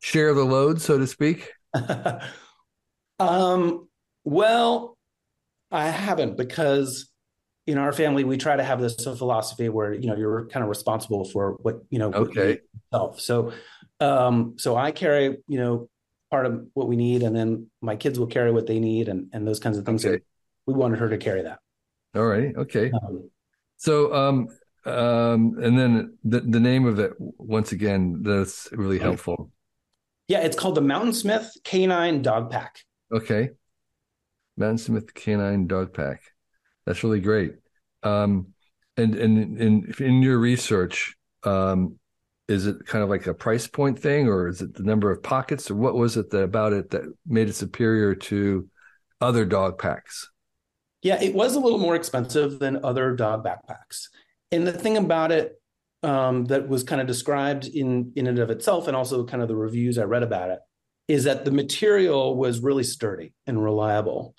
share 0.00 0.34
the 0.34 0.44
load 0.44 0.80
so 0.80 0.98
to 0.98 1.06
speak? 1.06 1.52
Um 3.18 3.88
well 4.24 4.96
i 5.70 5.88
haven't 5.88 6.36
because 6.36 7.08
in 7.66 7.78
our 7.78 7.92
family 7.92 8.24
we 8.24 8.36
try 8.36 8.56
to 8.56 8.64
have 8.64 8.80
this 8.80 8.96
philosophy 8.96 9.68
where 9.68 9.92
you 9.92 10.08
know 10.08 10.16
you're 10.16 10.46
kind 10.46 10.62
of 10.62 10.68
responsible 10.68 11.24
for 11.24 11.52
what 11.62 11.82
you 11.90 11.98
know 11.98 12.12
okay. 12.12 12.58
yourself. 12.92 13.20
so 13.20 13.52
um 14.00 14.54
so 14.58 14.76
i 14.76 14.90
carry 14.90 15.36
you 15.46 15.58
know 15.58 15.88
part 16.32 16.46
of 16.46 16.66
what 16.72 16.88
we 16.88 16.96
need 16.96 17.22
and 17.22 17.36
then 17.36 17.70
my 17.82 17.94
kids 17.94 18.18
will 18.18 18.26
carry 18.26 18.50
what 18.50 18.66
they 18.66 18.80
need 18.80 19.06
and 19.08 19.28
and 19.34 19.46
those 19.46 19.60
kinds 19.60 19.76
of 19.76 19.84
things. 19.84 20.04
Okay. 20.04 20.24
we 20.66 20.72
wanted 20.72 20.98
her 20.98 21.10
to 21.10 21.18
carry 21.18 21.42
that. 21.42 21.58
All 22.16 22.24
right 22.24 22.56
okay. 22.56 22.90
Um, 22.90 23.30
so 23.76 24.14
um 24.14 24.48
um 24.86 25.58
and 25.62 25.78
then 25.78 26.16
the 26.24 26.40
the 26.40 26.58
name 26.58 26.86
of 26.86 26.98
it 26.98 27.12
once 27.18 27.72
again 27.72 28.22
that's 28.22 28.68
really 28.72 28.98
helpful. 28.98 29.50
Yeah 30.26 30.40
it's 30.40 30.56
called 30.56 30.74
the 30.74 30.80
Mountain 30.80 31.12
Smith 31.12 31.52
K9 31.64 32.22
dog 32.22 32.50
pack. 32.50 32.78
Okay. 33.14 33.50
Mountain 34.56 34.78
Smith 34.78 35.12
K9 35.12 35.68
dog 35.68 35.92
pack 35.92 36.22
that's 36.86 37.04
really 37.04 37.20
great. 37.20 37.54
Um, 38.02 38.48
and 38.96 39.14
and 39.14 39.58
in 39.60 39.94
in 39.98 40.22
your 40.22 40.38
research, 40.38 41.16
um, 41.44 41.98
is 42.48 42.66
it 42.66 42.84
kind 42.86 43.02
of 43.02 43.10
like 43.10 43.26
a 43.26 43.34
price 43.34 43.66
point 43.66 43.98
thing, 43.98 44.28
or 44.28 44.48
is 44.48 44.60
it 44.60 44.74
the 44.74 44.82
number 44.82 45.10
of 45.10 45.22
pockets, 45.22 45.70
or 45.70 45.76
what 45.76 45.94
was 45.94 46.16
it 46.16 46.30
that, 46.30 46.42
about 46.42 46.72
it 46.72 46.90
that 46.90 47.02
made 47.26 47.48
it 47.48 47.54
superior 47.54 48.14
to 48.14 48.68
other 49.20 49.44
dog 49.44 49.78
packs? 49.78 50.28
Yeah, 51.02 51.20
it 51.20 51.34
was 51.34 51.54
a 51.54 51.60
little 51.60 51.78
more 51.78 51.96
expensive 51.96 52.58
than 52.58 52.84
other 52.84 53.14
dog 53.16 53.44
backpacks. 53.44 54.08
And 54.50 54.66
the 54.66 54.72
thing 54.72 54.96
about 54.96 55.32
it 55.32 55.60
um, 56.02 56.44
that 56.46 56.68
was 56.68 56.84
kind 56.84 57.00
of 57.00 57.06
described 57.06 57.66
in 57.66 58.12
in 58.16 58.26
and 58.26 58.38
of 58.38 58.50
itself, 58.50 58.88
and 58.88 58.96
also 58.96 59.24
kind 59.24 59.42
of 59.42 59.48
the 59.48 59.56
reviews 59.56 59.98
I 59.98 60.04
read 60.04 60.22
about 60.22 60.50
it, 60.50 60.58
is 61.08 61.24
that 61.24 61.44
the 61.44 61.50
material 61.50 62.36
was 62.36 62.60
really 62.60 62.84
sturdy 62.84 63.32
and 63.46 63.62
reliable. 63.62 64.34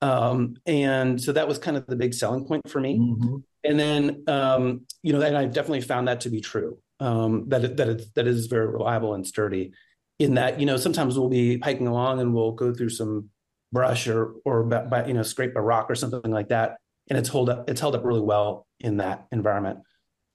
Um, 0.00 0.56
and 0.66 1.20
so 1.20 1.32
that 1.32 1.48
was 1.48 1.58
kind 1.58 1.76
of 1.76 1.86
the 1.86 1.96
big 1.96 2.14
selling 2.14 2.44
point 2.44 2.68
for 2.68 2.80
me. 2.80 2.98
Mm-hmm. 2.98 3.36
And 3.64 3.80
then, 3.80 4.24
um, 4.28 4.86
you 5.02 5.12
know, 5.12 5.20
and 5.20 5.36
I've 5.36 5.52
definitely 5.52 5.80
found 5.80 6.08
that 6.08 6.20
to 6.22 6.30
be 6.30 6.40
true. 6.40 6.78
Um, 7.00 7.48
that 7.48 7.64
it, 7.64 7.76
that 7.76 7.88
it, 7.88 8.14
that 8.14 8.26
is 8.26 8.46
very 8.46 8.66
reliable 8.66 9.14
and 9.14 9.26
sturdy. 9.26 9.72
In 10.18 10.34
that, 10.34 10.58
you 10.58 10.66
know, 10.66 10.76
sometimes 10.76 11.16
we'll 11.16 11.28
be 11.28 11.58
hiking 11.60 11.86
along 11.86 12.20
and 12.20 12.34
we'll 12.34 12.52
go 12.52 12.74
through 12.74 12.88
some 12.88 13.30
brush 13.72 14.08
or 14.08 14.34
or 14.44 14.64
by, 14.64 15.06
you 15.06 15.14
know 15.14 15.22
scrape 15.22 15.56
a 15.56 15.60
rock 15.60 15.90
or 15.90 15.94
something 15.94 16.30
like 16.30 16.48
that, 16.48 16.76
and 17.08 17.18
it's 17.18 17.28
hold 17.28 17.50
up 17.50 17.68
it's 17.68 17.80
held 17.80 17.94
up 17.94 18.04
really 18.04 18.20
well 18.20 18.66
in 18.80 18.98
that 18.98 19.26
environment. 19.32 19.80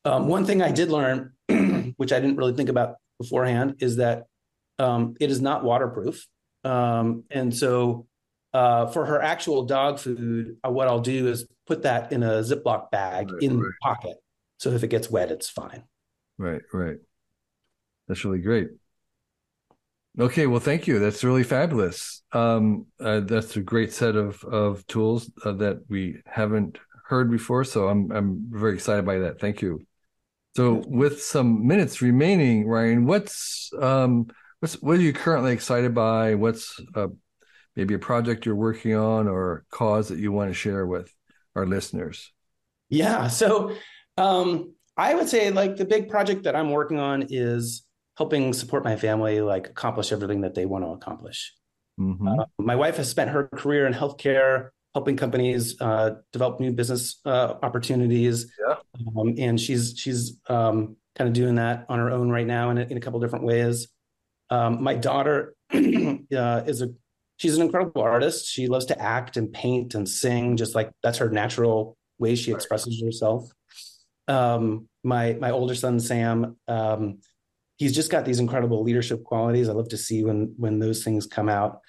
Um, 0.06 0.28
one 0.28 0.46
thing 0.46 0.62
I 0.62 0.72
did 0.72 0.90
learn, 0.90 1.34
which 1.98 2.12
I 2.12 2.20
didn't 2.20 2.36
really 2.36 2.54
think 2.54 2.70
about 2.70 2.96
beforehand, 3.20 3.76
is 3.80 3.98
that 3.98 4.24
um, 4.80 5.16
it 5.20 5.32
is 5.32 5.42
not 5.42 5.64
waterproof, 5.64 6.26
um, 6.64 7.24
and 7.30 7.56
so 7.56 8.08
uh, 8.54 8.88
for 8.88 9.06
her 9.06 9.22
actual 9.22 9.66
dog 9.66 10.00
food, 10.00 10.58
uh, 10.66 10.70
what 10.70 10.88
I'll 10.88 11.00
do 11.00 11.28
is 11.28 11.48
put 11.66 11.84
that 11.84 12.12
in 12.12 12.24
a 12.24 12.42
Ziploc 12.42 12.92
bag 12.92 13.32
right, 13.32 13.42
in 13.42 13.60
right. 13.60 13.68
the 13.68 13.74
pocket, 13.82 14.18
so 14.58 14.72
if 14.72 14.84
it 14.84 14.90
gets 14.90 15.10
wet, 15.10 15.32
it's 15.32 15.50
fine. 15.50 15.84
Right, 16.38 16.62
right. 16.74 16.98
That's 18.08 18.26
really 18.26 18.40
great. 18.40 18.70
Okay, 20.20 20.46
well, 20.46 20.60
thank 20.60 20.86
you. 20.86 21.00
That's 21.00 21.24
really 21.24 21.44
fabulous. 21.44 22.22
Um, 22.32 22.86
uh, 23.00 23.22
that's 23.22 23.56
a 23.56 23.62
great 23.62 23.92
set 23.92 24.16
of 24.16 24.44
of 24.44 24.86
tools 24.86 25.32
uh, 25.44 25.54
that 25.54 25.80
we 25.90 26.22
haven't 26.26 26.78
heard 27.06 27.32
before, 27.32 27.64
so 27.64 27.88
I'm 27.88 28.12
I'm 28.12 28.46
very 28.52 28.76
excited 28.76 29.06
by 29.06 29.20
that. 29.20 29.40
Thank 29.40 29.62
you. 29.62 29.86
So, 30.56 30.84
with 30.86 31.24
some 31.24 31.66
minutes 31.66 32.04
remaining, 32.04 32.68
Ryan, 32.68 33.06
what's 33.06 33.72
um, 33.82 34.28
what's 34.60 34.80
what 34.84 34.98
are 34.98 35.02
you 35.02 35.14
currently 35.14 35.52
excited 35.52 35.96
by? 35.96 36.36
What's 36.36 36.80
uh, 36.94 37.08
maybe 37.76 37.94
a 37.94 38.00
project 38.00 38.46
you're 38.46 38.56
working 38.56 38.96
on 38.96 39.28
or 39.28 39.66
cause 39.72 40.10
that 40.10 40.20
you 40.20 40.32
want 40.32 40.50
to 40.50 40.54
share 40.54 40.86
with 40.86 41.14
our 41.56 41.66
listeners? 41.66 42.32
Yeah, 42.90 43.28
so 43.28 43.76
um, 44.18 44.74
I 44.98 45.16
would 45.16 45.28
say 45.28 45.50
like 45.50 45.78
the 45.78 45.86
big 45.86 46.10
project 46.10 46.44
that 46.44 46.56
I'm 46.56 46.72
working 46.72 47.00
on 47.00 47.26
is 47.30 47.86
helping 48.18 48.54
support 48.54 48.84
my 48.84 48.96
family 48.96 49.42
like 49.42 49.68
accomplish 49.68 50.12
everything 50.12 50.42
that 50.42 50.54
they 50.54 50.66
want 50.66 50.84
to 50.84 50.90
accomplish. 50.90 51.54
Mm-hmm. 52.00 52.28
Uh, 52.28 52.46
my 52.60 52.76
wife 52.76 52.98
has 52.98 53.10
spent 53.10 53.32
her 53.32 53.50
career 53.56 53.88
in 53.88 53.94
healthcare, 53.94 54.70
helping 54.94 55.18
companies 55.18 55.80
uh, 55.82 56.12
develop 56.32 56.60
new 56.60 56.72
business 56.72 57.20
uh, 57.26 57.56
opportunities. 57.64 58.52
Yeah. 58.68 58.76
Um, 59.18 59.36
and 59.38 59.60
she's 59.60 59.96
she's 59.98 60.38
um, 60.48 60.98
kind 61.16 61.28
of 61.28 61.34
doing 61.34 61.56
that 61.56 61.86
on 61.90 62.00
her 62.00 62.12
own 62.12 62.30
right 62.30 62.48
now 62.48 62.70
in 62.70 62.78
a, 62.78 62.82
in 62.82 62.98
a 62.98 63.00
couple 63.00 63.20
different 63.20 63.46
ways. 63.46 63.88
Um, 64.50 64.84
my 64.84 64.96
daughter 64.96 65.56
uh, 65.74 66.62
is 66.66 66.82
a 66.82 66.90
she's 67.44 67.58
an 67.58 67.62
incredible 67.62 68.02
artist. 68.02 68.48
She 68.48 68.68
loves 68.68 68.86
to 68.86 69.02
act 69.02 69.36
and 69.36 69.52
paint 69.52 69.96
and 69.96 70.08
sing, 70.08 70.56
just 70.56 70.76
like 70.76 70.92
that's 71.04 71.18
her 71.18 71.30
natural 71.30 71.98
way 72.18 72.36
she 72.36 72.54
expresses 72.54 73.04
herself. 73.04 73.52
Um, 74.30 74.88
my 75.04 75.34
my 75.34 75.52
older 75.52 75.76
son 75.76 76.00
Sam 76.00 76.56
um, 76.70 77.20
he's 77.78 77.94
just 77.94 78.10
got 78.10 78.24
these 78.24 78.40
incredible 78.40 78.82
leadership 78.82 79.26
qualities. 79.26 79.68
I 79.68 79.74
love 79.74 79.90
to 79.90 79.98
see 79.98 80.24
when 80.24 80.54
when 80.56 80.80
those 80.80 81.04
things 81.04 81.26
come 81.26 81.50
out, 81.50 81.82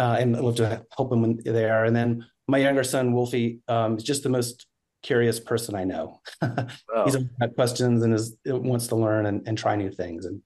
uh, 0.00 0.16
and 0.18 0.36
I 0.36 0.40
love 0.40 0.56
to 0.56 0.84
help 0.96 1.12
him 1.12 1.22
when 1.22 1.40
they 1.44 1.70
are. 1.70 1.84
And 1.84 1.94
then 1.94 2.26
my 2.48 2.58
younger 2.58 2.82
son 2.82 3.12
Wolfie 3.12 3.60
um, 3.68 3.98
is 3.98 4.02
just 4.02 4.24
the 4.24 4.30
most 4.30 4.66
curious 5.04 5.38
person 5.38 5.76
I 5.76 5.84
know. 5.84 6.20
wow. 6.42 6.66
He's 7.04 7.14
got 7.14 7.54
questions 7.54 8.02
and 8.02 8.12
is 8.12 8.36
wants 8.44 8.88
to 8.88 8.96
learn 8.96 9.26
and, 9.26 9.46
and 9.46 9.56
try 9.56 9.76
new 9.76 9.92
things. 9.92 10.26
And 10.26 10.42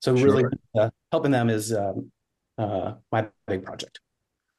so, 0.00 0.16
sure. 0.16 0.26
really, 0.26 0.44
uh, 0.76 0.90
helping 1.12 1.30
them 1.30 1.48
is 1.48 1.72
um, 1.72 2.10
uh, 2.58 2.94
my 3.10 3.28
big 3.46 3.64
project. 3.64 4.00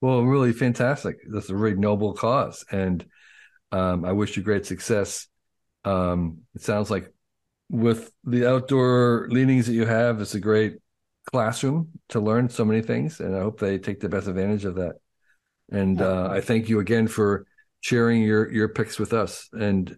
Well, 0.01 0.21
really 0.23 0.51
fantastic. 0.51 1.17
That's 1.29 1.49
a 1.49 1.56
really 1.56 1.77
noble 1.77 2.13
cause, 2.13 2.65
and 2.71 3.06
um, 3.71 4.06
I 4.06 4.12
wish 4.12 4.36
you 4.36 4.43
great 4.43 4.65
success. 4.65 5.27
Um, 5.86 6.39
it 6.56 6.62
sounds 6.62 6.91
like 6.91 7.13
with 7.69 8.12
the 8.23 8.49
outdoor 8.49 9.27
leanings 9.29 9.67
that 9.67 9.73
you 9.73 9.86
have, 9.86 10.21
it's 10.21 10.36
a 10.36 10.39
great 10.39 10.77
classroom 11.32 11.89
to 12.10 12.19
learn 12.19 12.49
so 12.49 12.65
many 12.65 12.82
things, 12.82 13.19
and 13.19 13.36
I 13.36 13.39
hope 13.39 13.60
they 13.60 13.77
take 13.77 13.99
the 13.99 14.10
best 14.10 14.27
advantage 14.27 14.65
of 14.65 14.75
that. 14.75 14.95
And 15.71 16.01
uh, 16.01 16.29
I 16.29 16.41
thank 16.41 16.69
you 16.69 16.79
again 16.79 17.08
for 17.08 17.45
sharing 17.82 18.21
your 18.21 18.51
your 18.51 18.69
picks 18.69 18.99
with 18.99 19.13
us 19.13 19.49
and 19.53 19.97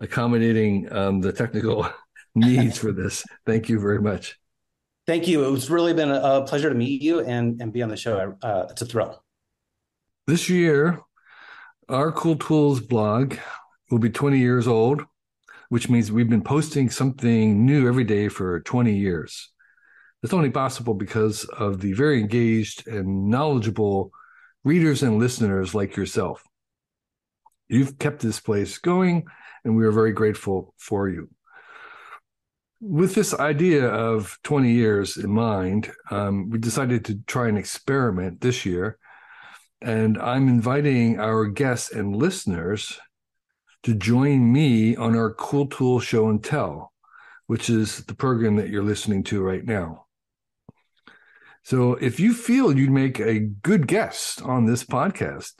accommodating 0.00 0.92
um, 0.92 1.20
the 1.20 1.32
technical 1.32 1.88
needs 2.34 2.78
for 2.78 2.92
this. 2.92 3.24
Thank 3.46 3.68
you 3.68 3.80
very 3.80 4.00
much. 4.00 4.41
Thank 5.06 5.26
you. 5.26 5.54
It's 5.54 5.68
really 5.68 5.94
been 5.94 6.10
a 6.10 6.42
pleasure 6.42 6.68
to 6.68 6.74
meet 6.74 7.02
you 7.02 7.20
and 7.20 7.60
and 7.60 7.72
be 7.72 7.82
on 7.82 7.88
the 7.88 7.96
show. 7.96 8.36
Uh, 8.42 8.66
it's 8.70 8.82
a 8.82 8.86
thrill. 8.86 9.22
This 10.26 10.48
year, 10.48 11.00
our 11.88 12.12
Cool 12.12 12.36
Tools 12.36 12.80
blog 12.80 13.34
will 13.90 13.98
be 13.98 14.10
20 14.10 14.38
years 14.38 14.68
old 14.68 15.04
which 15.72 15.88
means 15.88 16.12
we've 16.12 16.28
been 16.28 16.42
posting 16.42 16.90
something 16.90 17.64
new 17.64 17.88
every 17.88 18.04
day 18.04 18.28
for 18.28 18.60
20 18.60 18.94
years. 18.94 19.48
It's 20.22 20.34
only 20.34 20.50
possible 20.50 20.92
because 20.92 21.44
of 21.44 21.80
the 21.80 21.94
very 21.94 22.20
engaged 22.20 22.86
and 22.86 23.30
knowledgeable 23.30 24.12
readers 24.64 25.02
and 25.02 25.18
listeners 25.18 25.74
like 25.74 25.96
yourself. 25.96 26.44
You've 27.70 27.98
kept 27.98 28.20
this 28.20 28.38
place 28.38 28.76
going, 28.76 29.24
and 29.64 29.74
we 29.74 29.86
are 29.86 29.92
very 29.92 30.12
grateful 30.12 30.74
for 30.76 31.08
you. 31.08 31.30
With 32.84 33.14
this 33.14 33.32
idea 33.32 33.86
of 33.86 34.40
20 34.42 34.72
years 34.72 35.16
in 35.16 35.30
mind, 35.30 35.92
um, 36.10 36.50
we 36.50 36.58
decided 36.58 37.04
to 37.04 37.20
try 37.28 37.46
an 37.46 37.56
experiment 37.56 38.40
this 38.40 38.66
year. 38.66 38.98
And 39.80 40.18
I'm 40.18 40.48
inviting 40.48 41.20
our 41.20 41.46
guests 41.46 41.92
and 41.92 42.16
listeners 42.16 42.98
to 43.84 43.94
join 43.94 44.52
me 44.52 44.96
on 44.96 45.14
our 45.14 45.32
Cool 45.32 45.68
Tool 45.68 46.00
Show 46.00 46.28
and 46.28 46.42
Tell, 46.42 46.92
which 47.46 47.70
is 47.70 48.04
the 48.06 48.16
program 48.16 48.56
that 48.56 48.68
you're 48.68 48.82
listening 48.82 49.22
to 49.24 49.40
right 49.40 49.64
now. 49.64 50.06
So 51.62 51.92
if 51.94 52.18
you 52.18 52.34
feel 52.34 52.76
you'd 52.76 52.90
make 52.90 53.20
a 53.20 53.38
good 53.38 53.86
guest 53.86 54.42
on 54.42 54.66
this 54.66 54.82
podcast 54.82 55.52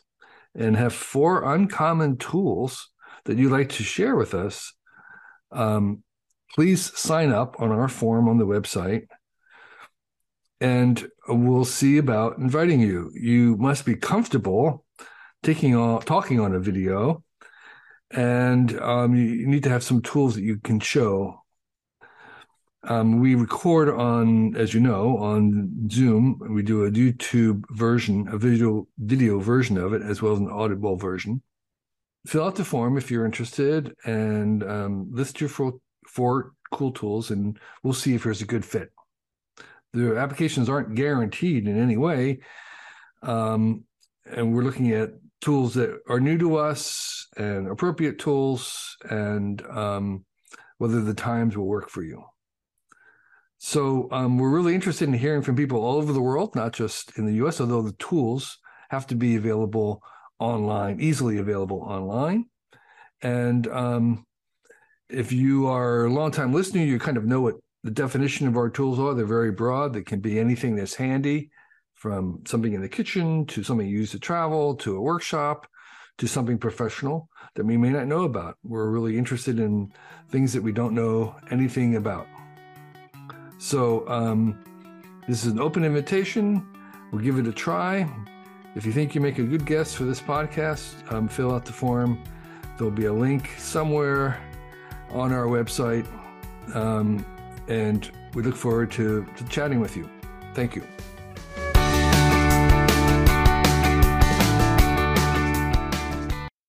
and 0.56 0.76
have 0.76 0.92
four 0.92 1.54
uncommon 1.54 2.16
tools 2.16 2.90
that 3.26 3.38
you'd 3.38 3.52
like 3.52 3.68
to 3.68 3.84
share 3.84 4.16
with 4.16 4.34
us, 4.34 4.74
um, 5.52 6.02
please 6.54 6.96
sign 6.98 7.32
up 7.32 7.56
on 7.60 7.70
our 7.70 7.88
form 7.88 8.28
on 8.28 8.38
the 8.38 8.46
website 8.46 9.06
and 10.60 11.08
we'll 11.26 11.64
see 11.64 11.98
about 11.98 12.38
inviting 12.38 12.80
you. 12.80 13.10
You 13.14 13.56
must 13.56 13.84
be 13.84 13.96
comfortable 13.96 14.84
taking 15.42 15.74
on 15.74 16.02
talking 16.02 16.38
on 16.38 16.54
a 16.54 16.60
video 16.60 17.24
and 18.12 18.78
um, 18.80 19.14
you 19.14 19.46
need 19.46 19.64
to 19.64 19.70
have 19.70 19.82
some 19.82 20.02
tools 20.02 20.34
that 20.34 20.42
you 20.42 20.58
can 20.58 20.78
show. 20.80 21.42
Um, 22.84 23.20
we 23.20 23.34
record 23.34 23.88
on, 23.88 24.56
as 24.56 24.74
you 24.74 24.80
know, 24.80 25.16
on 25.18 25.88
Zoom. 25.90 26.40
We 26.50 26.62
do 26.62 26.84
a 26.84 26.90
YouTube 26.90 27.64
version, 27.70 28.28
a 28.28 28.36
video 28.36 28.88
video 28.98 29.38
version 29.38 29.78
of 29.78 29.92
it, 29.92 30.02
as 30.02 30.20
well 30.20 30.32
as 30.32 30.40
an 30.40 30.50
audible 30.50 30.96
version. 30.96 31.42
Fill 32.26 32.44
out 32.44 32.56
the 32.56 32.64
form 32.64 32.98
if 32.98 33.10
you're 33.10 33.24
interested, 33.24 33.94
and 34.04 34.64
um, 34.64 35.08
list 35.12 35.40
your 35.40 35.48
four, 35.48 35.74
four 36.12 36.52
cool 36.70 36.92
tools, 36.92 37.30
and 37.30 37.58
we'll 37.82 37.94
see 37.94 38.14
if 38.14 38.24
there's 38.24 38.42
a 38.42 38.46
good 38.46 38.64
fit. 38.64 38.90
The 39.92 40.16
applications 40.16 40.68
aren't 40.68 40.94
guaranteed 40.94 41.66
in 41.68 41.78
any 41.78 41.96
way, 41.96 42.40
um, 43.22 43.84
and 44.24 44.54
we're 44.54 44.62
looking 44.62 44.92
at 44.92 45.10
tools 45.40 45.74
that 45.74 46.00
are 46.08 46.20
new 46.20 46.38
to 46.38 46.56
us 46.56 47.26
and 47.36 47.68
appropriate 47.68 48.18
tools 48.18 48.96
and 49.10 49.60
um, 49.66 50.24
whether 50.78 51.00
the 51.00 51.14
times 51.14 51.56
will 51.56 51.66
work 51.66 51.90
for 51.90 52.02
you. 52.02 52.24
So 53.58 54.08
um, 54.10 54.38
we're 54.38 54.50
really 54.50 54.74
interested 54.74 55.08
in 55.08 55.14
hearing 55.14 55.42
from 55.42 55.56
people 55.56 55.84
all 55.84 55.96
over 55.96 56.12
the 56.12 56.20
world, 56.20 56.54
not 56.54 56.72
just 56.72 57.16
in 57.18 57.26
the 57.26 57.44
US, 57.44 57.60
although 57.60 57.82
the 57.82 57.92
tools 57.92 58.58
have 58.90 59.06
to 59.08 59.14
be 59.14 59.36
available 59.36 60.02
online, 60.38 61.00
easily 61.00 61.38
available 61.38 61.80
online. 61.80 62.46
And 63.22 63.66
um, 63.68 64.26
if 65.12 65.32
you 65.32 65.66
are 65.66 66.06
a 66.06 66.12
long-time 66.12 66.52
listener, 66.52 66.82
you 66.82 66.98
kind 66.98 67.16
of 67.16 67.24
know 67.24 67.40
what 67.40 67.56
the 67.82 67.90
definition 67.90 68.46
of 68.46 68.56
our 68.56 68.70
tools 68.70 68.98
are. 68.98 69.14
They're 69.14 69.26
very 69.26 69.52
broad. 69.52 69.92
They 69.92 70.02
can 70.02 70.20
be 70.20 70.38
anything 70.38 70.76
that's 70.76 70.94
handy 70.94 71.50
from 71.94 72.40
something 72.46 72.72
in 72.72 72.80
the 72.80 72.88
kitchen 72.88 73.46
to 73.46 73.62
something 73.62 73.86
used 73.86 74.12
to 74.12 74.18
travel 74.18 74.74
to 74.76 74.96
a 74.96 75.00
workshop 75.00 75.66
to 76.18 76.26
something 76.26 76.58
professional 76.58 77.28
that 77.54 77.64
we 77.64 77.76
may 77.76 77.90
not 77.90 78.06
know 78.06 78.24
about. 78.24 78.56
We're 78.62 78.90
really 78.90 79.16
interested 79.16 79.58
in 79.58 79.92
things 80.30 80.52
that 80.52 80.62
we 80.62 80.72
don't 80.72 80.94
know 80.94 81.36
anything 81.50 81.96
about. 81.96 82.26
So, 83.58 84.08
um, 84.08 84.62
this 85.28 85.44
is 85.44 85.52
an 85.52 85.60
open 85.60 85.84
invitation. 85.84 86.66
We'll 87.12 87.22
give 87.22 87.38
it 87.38 87.46
a 87.46 87.52
try. 87.52 88.10
If 88.74 88.84
you 88.84 88.92
think 88.92 89.14
you 89.14 89.20
make 89.20 89.38
a 89.38 89.44
good 89.44 89.66
guess 89.66 89.94
for 89.94 90.04
this 90.04 90.20
podcast, 90.20 91.12
um, 91.12 91.28
fill 91.28 91.54
out 91.54 91.64
the 91.64 91.72
form. 91.72 92.22
There'll 92.76 92.90
be 92.90 93.04
a 93.04 93.12
link 93.12 93.50
somewhere 93.58 94.40
on 95.12 95.32
our 95.32 95.46
website. 95.46 96.06
Um, 96.74 97.24
and 97.68 98.10
we 98.34 98.42
look 98.42 98.56
forward 98.56 98.90
to, 98.92 99.26
to 99.36 99.44
chatting 99.48 99.80
with 99.80 99.96
you. 99.96 100.08
Thank 100.54 100.74
you. 100.74 100.82